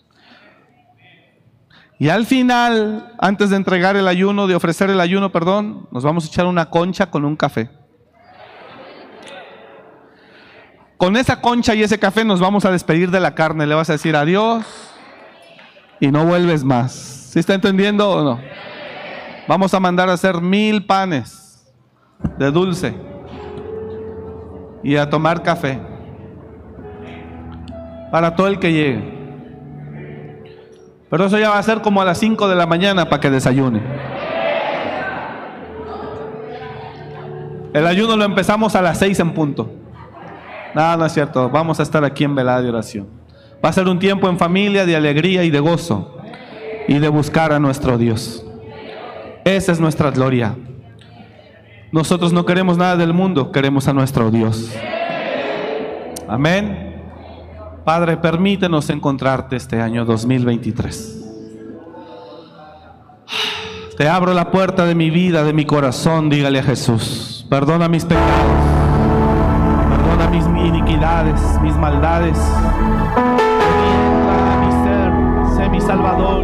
[1.97, 6.23] Y al final, antes de entregar el ayuno, de ofrecer el ayuno, perdón, nos vamos
[6.23, 7.71] a echar una concha con un café.
[10.97, 13.65] Con esa concha y ese café nos vamos a despedir de la carne.
[13.65, 14.63] Le vas a decir adiós
[15.99, 16.91] y no vuelves más.
[16.91, 18.39] ¿Sí está entendiendo o no?
[19.47, 21.41] Vamos a mandar a hacer mil panes
[22.37, 22.93] de dulce
[24.83, 25.79] y a tomar café
[28.11, 29.21] para todo el que llegue.
[31.09, 33.29] Pero eso ya va a ser como a las 5 de la mañana para que
[33.29, 33.81] desayune.
[37.73, 39.71] El ayuno lo empezamos a las 6 en punto.
[40.73, 41.49] No, no es cierto.
[41.49, 43.07] Vamos a estar aquí en velada de oración.
[43.63, 46.17] Va a ser un tiempo en familia de alegría y de gozo
[46.87, 48.45] y de buscar a nuestro Dios.
[49.45, 50.55] Esa es nuestra gloria.
[51.91, 54.71] Nosotros no queremos nada del mundo, queremos a nuestro Dios.
[56.27, 57.01] Amén.
[57.83, 61.17] Padre, permítenos encontrarte este año 2023.
[63.97, 67.45] Te abro la puerta de mi vida, de mi corazón, dígale a Jesús.
[67.49, 68.71] Perdona mis pecados
[70.31, 72.37] mis iniquidades, mis maldades.
[75.55, 76.40] Sé mi Salvador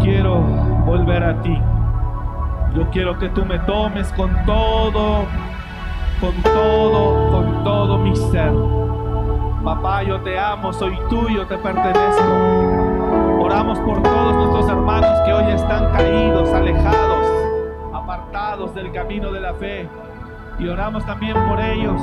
[0.00, 0.40] quiero
[0.86, 1.58] volver a ti.
[2.74, 5.26] Yo quiero que tú me tomes con todo,
[6.20, 8.52] con todo, con todo mi ser.
[9.64, 13.40] Papá, yo te amo, soy tuyo, te pertenezco.
[13.40, 17.26] Oramos por todos nuestros hermanos que hoy están caídos, alejados,
[17.92, 19.88] apartados del camino de la fe.
[20.58, 22.00] Y oramos también por ellos,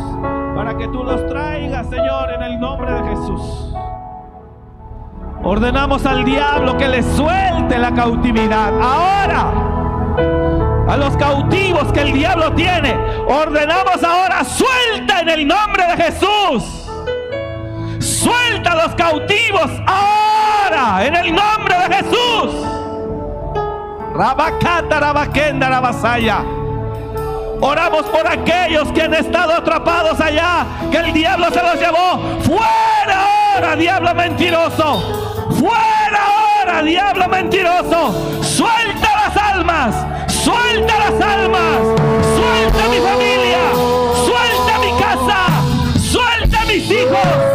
[0.56, 3.74] para que tú los traigas, Señor, en el nombre de Jesús.
[5.44, 8.74] Ordenamos al diablo que le suelte la cautividad.
[8.80, 9.52] Ahora,
[10.88, 12.96] a los cautivos que el diablo tiene,
[13.28, 16.88] ordenamos ahora, suelta en el nombre de Jesús.
[18.00, 22.68] Suelta a los cautivos ahora en el nombre de Jesús.
[27.64, 32.42] Oramos por aquellos que han estado atrapados allá, que el diablo se los llevó.
[32.42, 35.48] Fuera ahora, diablo mentiroso.
[35.60, 38.42] Fuera ahora, diablo mentiroso.
[38.42, 39.96] Suelta las almas.
[40.28, 41.78] Suelta las almas.
[42.36, 43.60] Suelta mi familia.
[44.26, 46.00] Suelta mi casa.
[46.00, 47.51] Suelta mis hijos.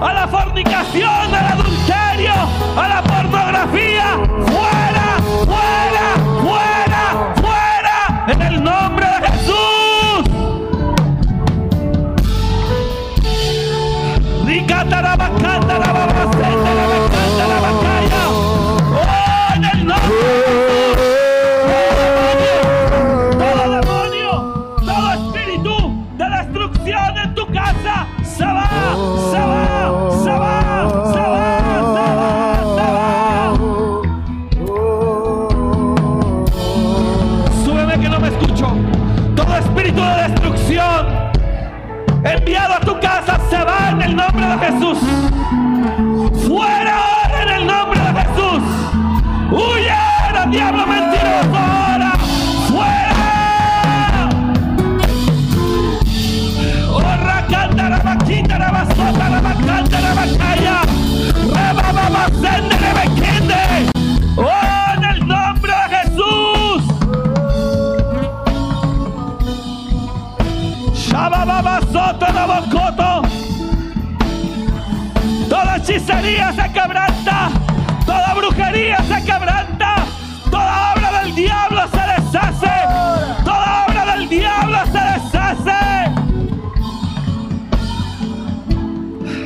[0.00, 2.32] A la fornicación, al adulterio,
[2.76, 4.18] a la pornografía.
[4.46, 4.95] Fuera,
[39.92, 41.06] de destrucción
[42.24, 44.98] enviado a tu casa se va en el nombre de Jesús.
[46.46, 46.95] Fuera
[76.26, 77.50] brujería se quebranta,
[78.04, 79.94] toda brujería se quebranta,
[80.50, 82.72] toda obra del diablo se deshace,
[83.44, 86.10] toda obra del diablo se deshace.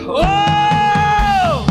[0.08, 1.66] ¡Oh!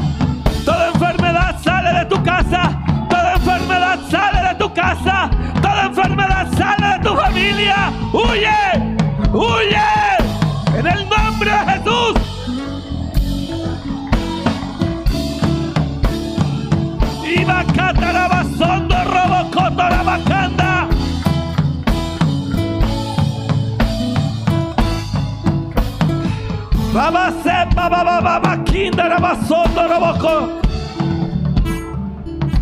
[0.63, 2.79] Toda enfermedad sale de tu casa,
[3.09, 5.29] toda enfermedad sale de tu casa,
[5.59, 7.91] toda enfermedad sale de tu familia.
[8.13, 8.58] ¡Huye!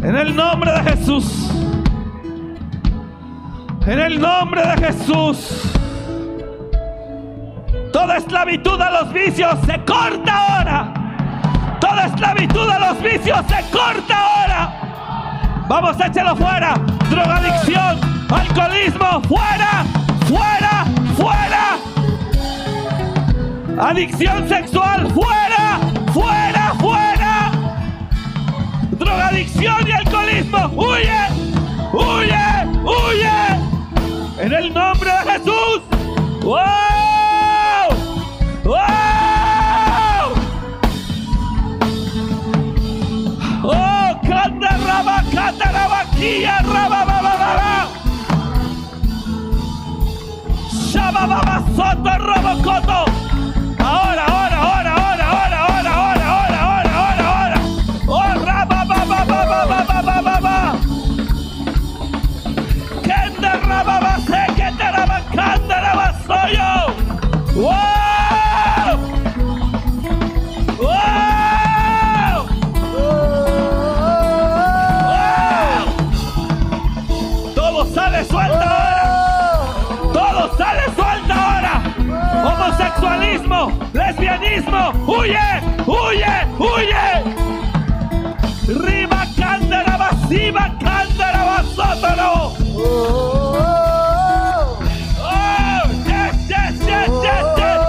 [0.04, 1.50] En el nombre de Jesús.
[3.86, 5.72] En el nombre de Jesús.
[7.94, 10.94] Toda esclavitud a los vicios se corta ahora.
[11.80, 15.66] Toda esclavitud a los vicios se corta ahora.
[15.70, 16.74] Vamos, échalo fuera.
[17.10, 18.00] Drogadicción,
[18.30, 19.86] alcoholismo, fuera,
[20.28, 20.86] fuera,
[21.16, 21.77] fuera.
[23.80, 25.80] Adicción sexual, fuera,
[26.12, 27.52] fuera, fuera.
[28.90, 31.20] Drogadicción y alcoholismo, huye,
[31.94, 33.30] huye, huye.
[34.40, 35.82] En el nombre de Jesús.
[36.42, 36.58] ¡Wow!
[38.64, 38.78] ¡Wow!
[43.64, 44.22] ¡Oh!
[44.28, 47.88] ¡Canta raba, canta raba, kia, raba, baba, baba!
[50.72, 53.27] ¡Shaba, baba, soto, robo, coto!
[85.06, 87.06] Huye, huye, huye.
[88.68, 92.54] Riba cándara masiva, cándara basótoro.
[92.80, 94.78] Oh,
[96.06, 97.80] yes, yes, yes, yes, yes.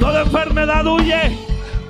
[0.00, 1.38] Toda enfermedad huye,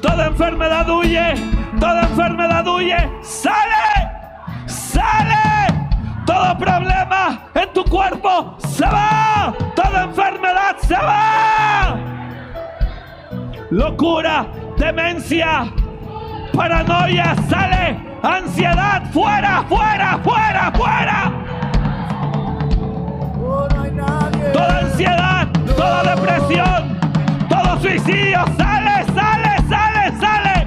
[0.02, 1.34] toda enfermedad huye,
[1.80, 2.96] toda enfermedad huye.
[3.22, 4.10] ¡Sale!
[4.66, 5.53] ¡Sale!
[6.34, 9.54] Todo problema en tu cuerpo se va.
[9.76, 11.96] Toda enfermedad se va.
[13.70, 14.44] Locura,
[14.76, 15.72] demencia,
[16.52, 18.00] paranoia, sale.
[18.20, 21.32] Ansiedad, fuera, fuera, fuera, fuera.
[24.52, 25.46] Toda ansiedad,
[25.76, 26.98] toda depresión,
[27.48, 30.66] todo suicidio, sale, sale, sale, sale.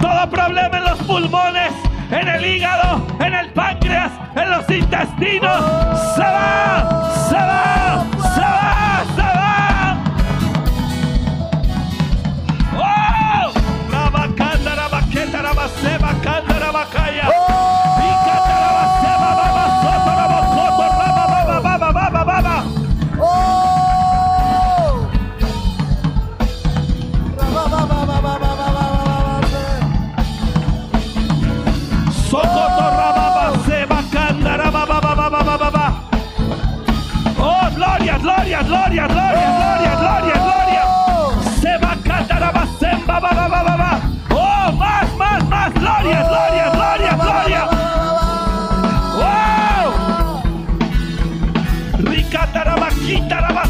[0.00, 1.72] Todo problema en los pulmones,
[2.10, 5.64] en el hígado, en el páncreas, en los intestinos,
[6.14, 8.06] se va, se va,
[38.40, 40.82] glória, glória, glória, glória, glória, glória.
[41.60, 44.00] Seba cataraba, semba, babá,
[44.30, 47.68] Oh, mais, mais, mais, glória, glória, glória, glória.
[49.20, 50.42] Uau!
[51.98, 53.66] Ricataraba, quitaraba,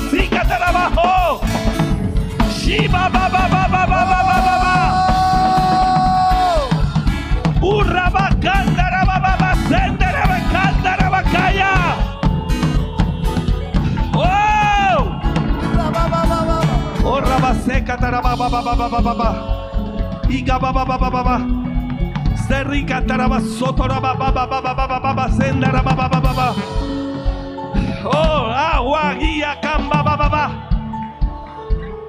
[28.04, 30.68] Oh, agua guía camba baba.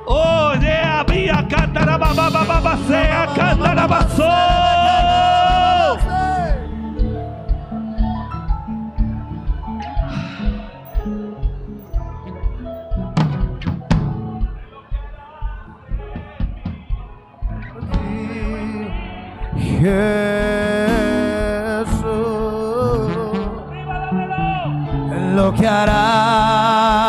[0.06, 5.51] Oh, de abía cantaraba baba baba sea cantaraba sol.
[19.82, 19.92] Jesús,
[25.36, 27.01] lo que harás.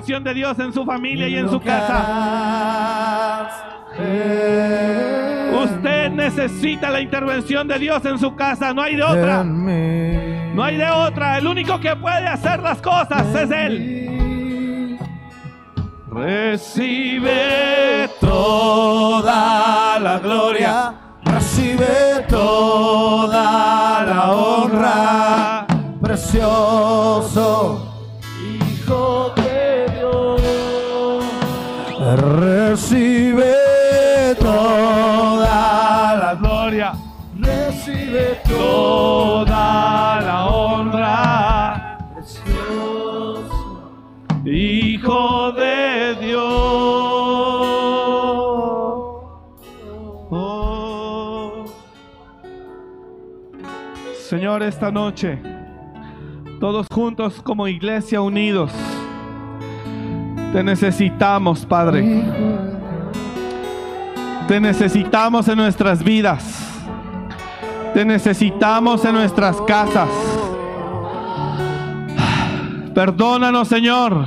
[0.00, 2.88] Intervención de Dios en su familia y en su casa.
[5.62, 8.72] Usted necesita la intervención de Dios en su casa.
[8.72, 9.44] No hay de otra.
[9.44, 11.36] No hay de otra.
[11.38, 14.98] El único que puede hacer las cosas es Él.
[16.10, 17.30] Recibe
[18.20, 20.94] toda la gloria,
[21.24, 22.69] recibe toda
[54.50, 55.38] Señor, esta noche,
[56.58, 58.72] todos juntos como iglesia unidos,
[60.52, 62.24] te necesitamos, Padre.
[64.48, 66.82] Te necesitamos en nuestras vidas.
[67.94, 70.08] Te necesitamos en nuestras casas.
[72.92, 74.26] Perdónanos, Señor.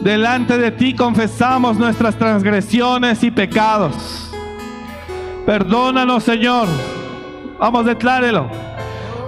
[0.00, 4.32] Delante de ti confesamos nuestras transgresiones y pecados.
[5.44, 6.68] Perdónanos, Señor.
[7.58, 8.63] Vamos, declárelo.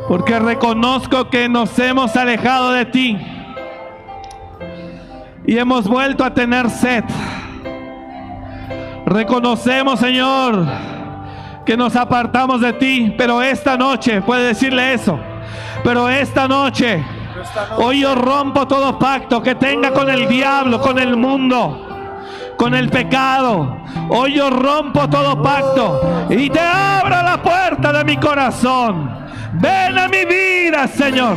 [0.08, 3.18] Porque reconozco que nos hemos alejado de ti.
[5.46, 7.04] Y hemos vuelto a tener sed.
[9.06, 10.66] Reconocemos, Señor,
[11.64, 13.14] que nos apartamos de ti.
[13.16, 15.18] Pero esta noche, puede decirle eso.
[15.82, 17.04] Pero esta noche
[17.78, 21.86] Hoy yo rompo todo pacto que tenga con el diablo, con el mundo,
[22.56, 23.78] con el pecado.
[24.08, 29.25] Hoy yo rompo todo pacto y te abro la puerta de mi corazón.
[29.60, 31.36] Ven a mi vida, Señor.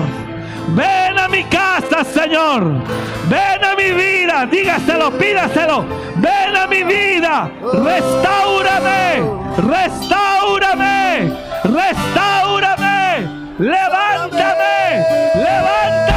[0.76, 2.84] Ven a mi casa, Señor.
[3.30, 4.46] Ven a mi vida.
[4.46, 5.86] Dígaselo, pídaselo.
[6.16, 7.50] Ven a mi vida.
[7.62, 9.24] Restaurame.
[9.58, 11.34] Restaurame.
[11.64, 13.28] Restaurame.
[13.60, 15.06] Levántame.
[15.36, 16.09] Levántame.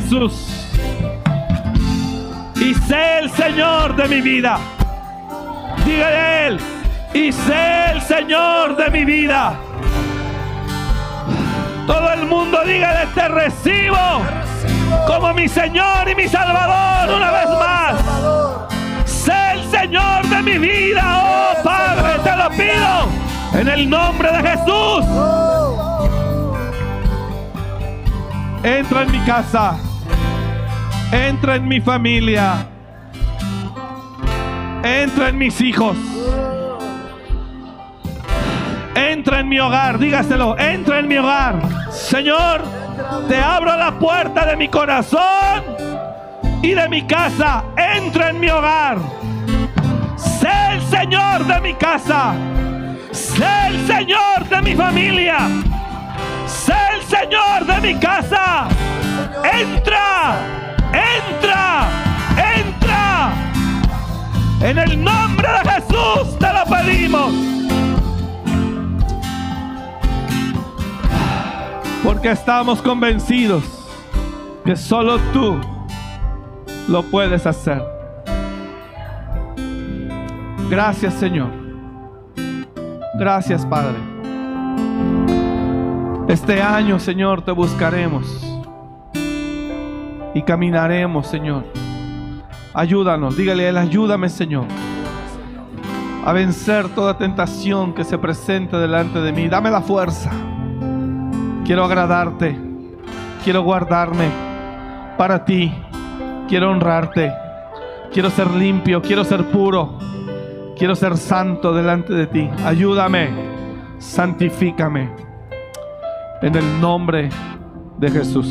[0.00, 0.32] Jesús.
[2.56, 4.58] Y sé el Señor de mi vida.
[5.86, 6.60] Dígale Él.
[7.14, 9.54] Y sé el Señor de mi vida.
[11.86, 13.96] Todo el mundo dígale, te recibo
[15.06, 19.08] como mi Señor y mi Salvador una vez más.
[19.08, 24.42] Sé el Señor de mi vida, oh Padre, te lo pido en el nombre de
[24.50, 25.65] Jesús.
[28.62, 29.76] Entra en mi casa,
[31.12, 32.66] entra en mi familia,
[34.82, 35.96] entra en mis hijos.
[38.94, 41.60] Entra en mi hogar, dígaselo, entra en mi hogar.
[41.90, 42.62] Señor,
[43.28, 45.62] te abro la puerta de mi corazón
[46.62, 47.62] y de mi casa.
[47.76, 48.98] Entra en mi hogar.
[50.16, 52.34] Sé el Señor de mi casa.
[53.12, 55.46] Sé el Señor de mi familia.
[56.66, 58.66] Sé el Señor de mi casa.
[59.44, 60.36] Entra,
[60.92, 61.88] entra,
[62.56, 63.32] entra.
[64.60, 67.32] En el nombre de Jesús te lo pedimos.
[72.02, 73.62] Porque estamos convencidos
[74.64, 75.60] que solo tú
[76.88, 77.80] lo puedes hacer.
[80.68, 81.50] Gracias Señor.
[83.14, 84.16] Gracias Padre.
[86.28, 88.26] Este año Señor te buscaremos
[90.34, 91.64] y caminaremos Señor.
[92.74, 94.66] Ayúdanos, dígale Él, ayúdame Señor
[96.26, 99.48] a vencer toda tentación que se presente delante de mí.
[99.48, 100.32] Dame la fuerza.
[101.64, 102.58] Quiero agradarte.
[103.44, 104.28] Quiero guardarme
[105.16, 105.72] para ti.
[106.48, 107.32] Quiero honrarte.
[108.12, 109.00] Quiero ser limpio.
[109.00, 110.00] Quiero ser puro.
[110.76, 112.50] Quiero ser santo delante de ti.
[112.64, 113.30] Ayúdame.
[114.00, 115.25] Santifícame.
[116.42, 117.30] En el nombre
[117.98, 118.46] de Jesús.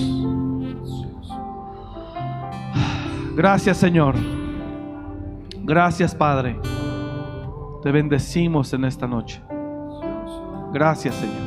[3.36, 4.16] Gracias Señor.
[5.64, 6.60] Gracias Padre.
[7.84, 9.42] Te bendecimos en esta noche.
[10.74, 11.46] Gracias Señor.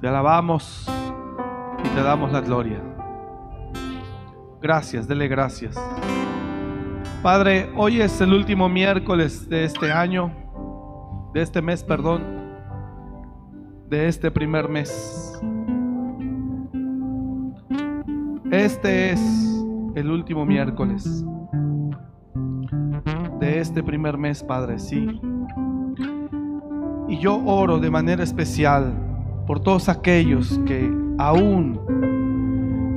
[0.00, 0.86] Te alabamos
[1.82, 2.80] y te damos la gloria.
[4.62, 5.76] Gracias, dele gracias.
[7.22, 10.30] Padre, hoy es el último miércoles de este año,
[11.32, 12.43] de este mes, perdón,
[13.94, 15.40] de este primer mes.
[18.50, 19.64] Este es
[19.94, 21.24] el último miércoles
[23.38, 25.20] de este primer mes, Padre, sí.
[27.08, 28.92] Y yo oro de manera especial
[29.46, 31.78] por todos aquellos que aún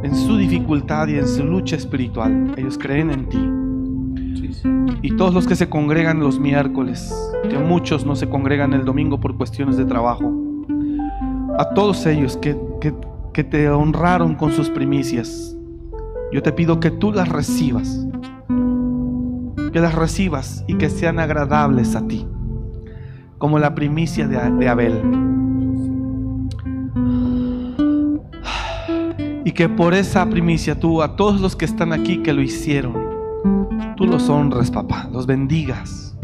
[0.01, 3.51] en su dificultad y en su lucha espiritual, ellos creen en ti.
[5.03, 7.13] Y todos los que se congregan los miércoles,
[7.47, 10.46] que muchos no se congregan el domingo por cuestiones de trabajo,
[11.57, 12.93] a todos ellos que, que,
[13.33, 15.57] que te honraron con sus primicias,
[16.31, 18.05] yo te pido que tú las recibas,
[19.73, 22.27] que las recibas y que sean agradables a ti,
[23.39, 25.01] como la primicia de, de Abel.
[29.43, 32.93] Y que por esa primicia tú, a todos los que están aquí que lo hicieron,
[33.95, 36.15] tú los honres, papá, los bendigas.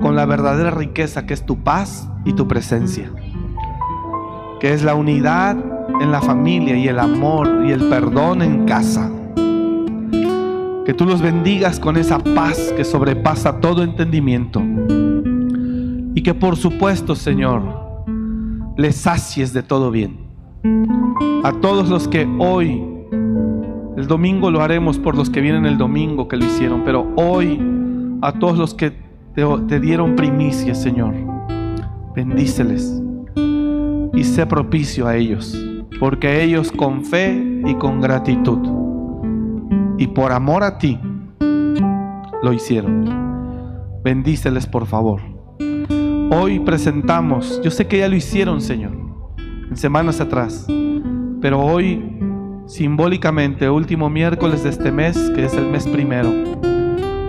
[0.00, 3.10] Con la verdadera riqueza que es tu paz y tu presencia.
[4.64, 5.58] Que es la unidad
[6.00, 9.12] en la familia y el amor y el perdón en casa.
[10.86, 14.62] Que tú los bendigas con esa paz que sobrepasa todo entendimiento.
[16.14, 17.60] Y que por supuesto, Señor,
[18.78, 20.16] les sacies de todo bien.
[21.42, 22.82] A todos los que hoy,
[23.98, 27.60] el domingo lo haremos por los que vienen el domingo que lo hicieron, pero hoy
[28.22, 28.92] a todos los que
[29.34, 31.12] te, te dieron primicia, Señor,
[32.16, 33.03] bendíceles
[34.16, 35.58] y sé propicio a ellos,
[35.98, 38.84] porque ellos con fe y con gratitud
[39.98, 40.98] y por amor a ti
[42.42, 43.08] lo hicieron.
[44.02, 45.20] Bendíceles por favor.
[46.30, 48.92] Hoy presentamos, yo sé que ya lo hicieron, Señor,
[49.38, 50.66] en semanas atrás,
[51.40, 52.02] pero hoy
[52.66, 56.30] simbólicamente, último miércoles de este mes, que es el mes primero,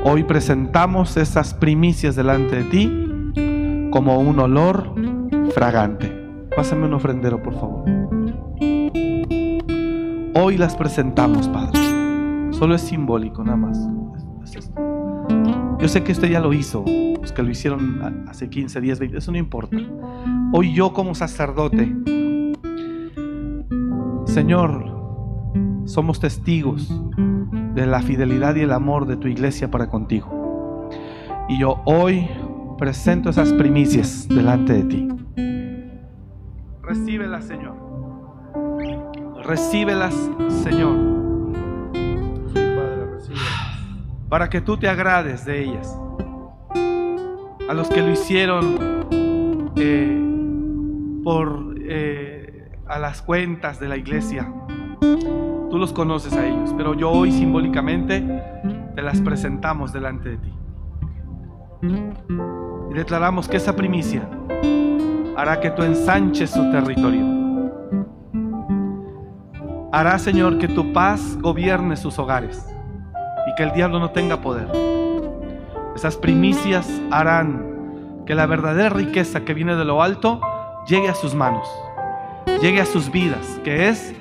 [0.04, 4.94] hoy presentamos esas primicias delante de ti como un olor
[5.54, 6.15] fragante.
[6.56, 7.84] Pásame un ofrendero, por favor.
[10.36, 11.80] Hoy las presentamos, Padre.
[12.52, 13.90] Solo es simbólico, nada más.
[15.80, 16.86] Yo sé que usted ya lo hizo,
[17.20, 19.78] los que lo hicieron hace 15, 10, 20, eso no importa.
[20.54, 21.94] Hoy yo como sacerdote,
[24.26, 24.96] Señor,
[25.86, 26.90] somos testigos
[27.74, 30.90] de la fidelidad y el amor de tu iglesia para contigo.
[31.50, 32.28] Y yo hoy
[32.78, 35.08] presento esas primicias delante de ti.
[37.36, 37.76] Recíbelas, Señor.
[39.46, 40.14] Recíbelas,
[40.64, 40.96] Señor,
[42.48, 43.38] Sí, Padre, recibe.
[44.30, 46.00] para que tú te agrades de ellas.
[47.70, 49.06] A los que lo hicieron
[49.76, 50.22] eh,
[51.24, 54.52] por eh, a las cuentas de la iglesia,
[55.70, 58.24] tú los conoces a ellos, pero yo hoy simbólicamente
[58.96, 60.54] te las presentamos delante de ti.
[62.92, 64.30] Y declaramos que esa primicia
[65.36, 67.26] hará que tú ensanches su territorio.
[69.92, 72.68] Hará, Señor, que tu paz gobierne sus hogares
[73.48, 74.68] y que el diablo no tenga poder.
[75.96, 80.42] Esas primicias harán que la verdadera riqueza que viene de lo alto
[80.88, 81.68] llegue a sus manos,
[82.62, 84.14] llegue a sus vidas, que es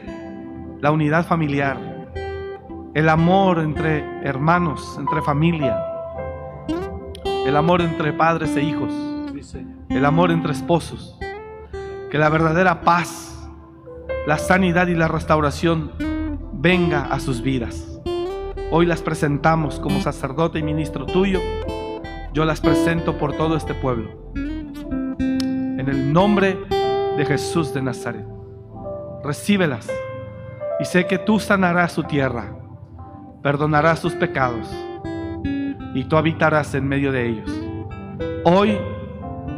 [0.80, 1.78] la unidad familiar,
[2.94, 5.76] el amor entre hermanos, entre familia,
[7.26, 8.92] el amor entre padres e hijos,
[9.42, 9.66] Sí.
[9.88, 11.18] El amor entre esposos,
[12.10, 13.48] que la verdadera paz,
[14.26, 15.92] la sanidad y la restauración
[16.52, 18.00] venga a sus vidas.
[18.70, 21.40] Hoy las presentamos como sacerdote y ministro tuyo.
[22.32, 24.32] Yo las presento por todo este pueblo.
[24.34, 26.58] En el nombre
[27.16, 28.26] de Jesús de Nazaret.
[29.22, 29.88] Recíbelas
[30.80, 32.56] y sé que tú sanarás su tierra,
[33.42, 34.68] perdonarás sus pecados
[35.94, 37.50] y tú habitarás en medio de ellos.
[38.44, 38.78] Hoy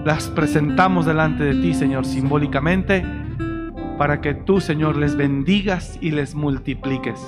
[0.07, 3.05] las presentamos delante de ti, Señor, simbólicamente,
[3.99, 7.21] para que tú, Señor, les bendigas y les multipliques,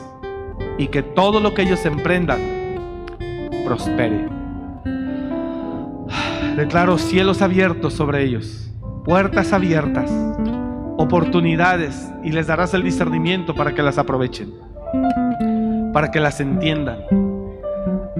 [0.79, 2.39] y que todo lo que ellos emprendan
[3.65, 4.29] prospere.
[6.55, 8.73] Declaro cielos abiertos sobre ellos,
[9.05, 10.09] puertas abiertas,
[10.99, 14.55] oportunidades, y les darás el discernimiento para que las aprovechen,
[15.93, 17.01] para que las entiendan,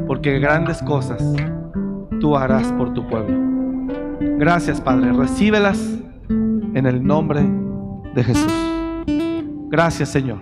[0.09, 1.23] porque grandes cosas
[2.21, 3.48] tú harás por tu pueblo.
[4.21, 5.13] Gracias, Padre.
[5.13, 5.79] Recíbelas
[6.29, 7.47] en el nombre
[8.15, 8.53] de Jesús.
[9.71, 10.39] Gracias, Señor.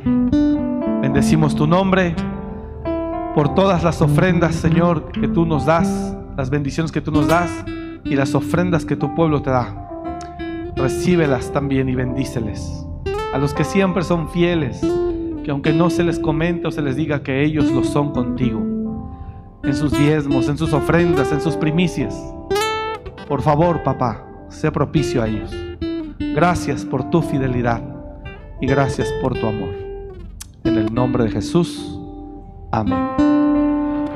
[1.02, 2.14] Bendecimos tu nombre
[3.34, 7.50] por todas las ofrendas, Señor, que tú nos das, las bendiciones que tú nos das
[8.04, 9.90] y las ofrendas que tu pueblo te da.
[10.74, 12.86] Recíbelas también y bendíceles.
[13.34, 14.80] A los que siempre son fieles,
[15.44, 18.62] que aunque no se les comente o se les diga que ellos lo son contigo,
[19.62, 22.14] en sus diezmos, en sus ofrendas, en sus primicias.
[23.26, 25.50] Por favor, papá, sé propicio a ellos.
[26.18, 27.82] Gracias por tu fidelidad
[28.60, 29.74] y gracias por tu amor.
[30.64, 31.98] En el nombre de Jesús.
[32.70, 33.08] Amén.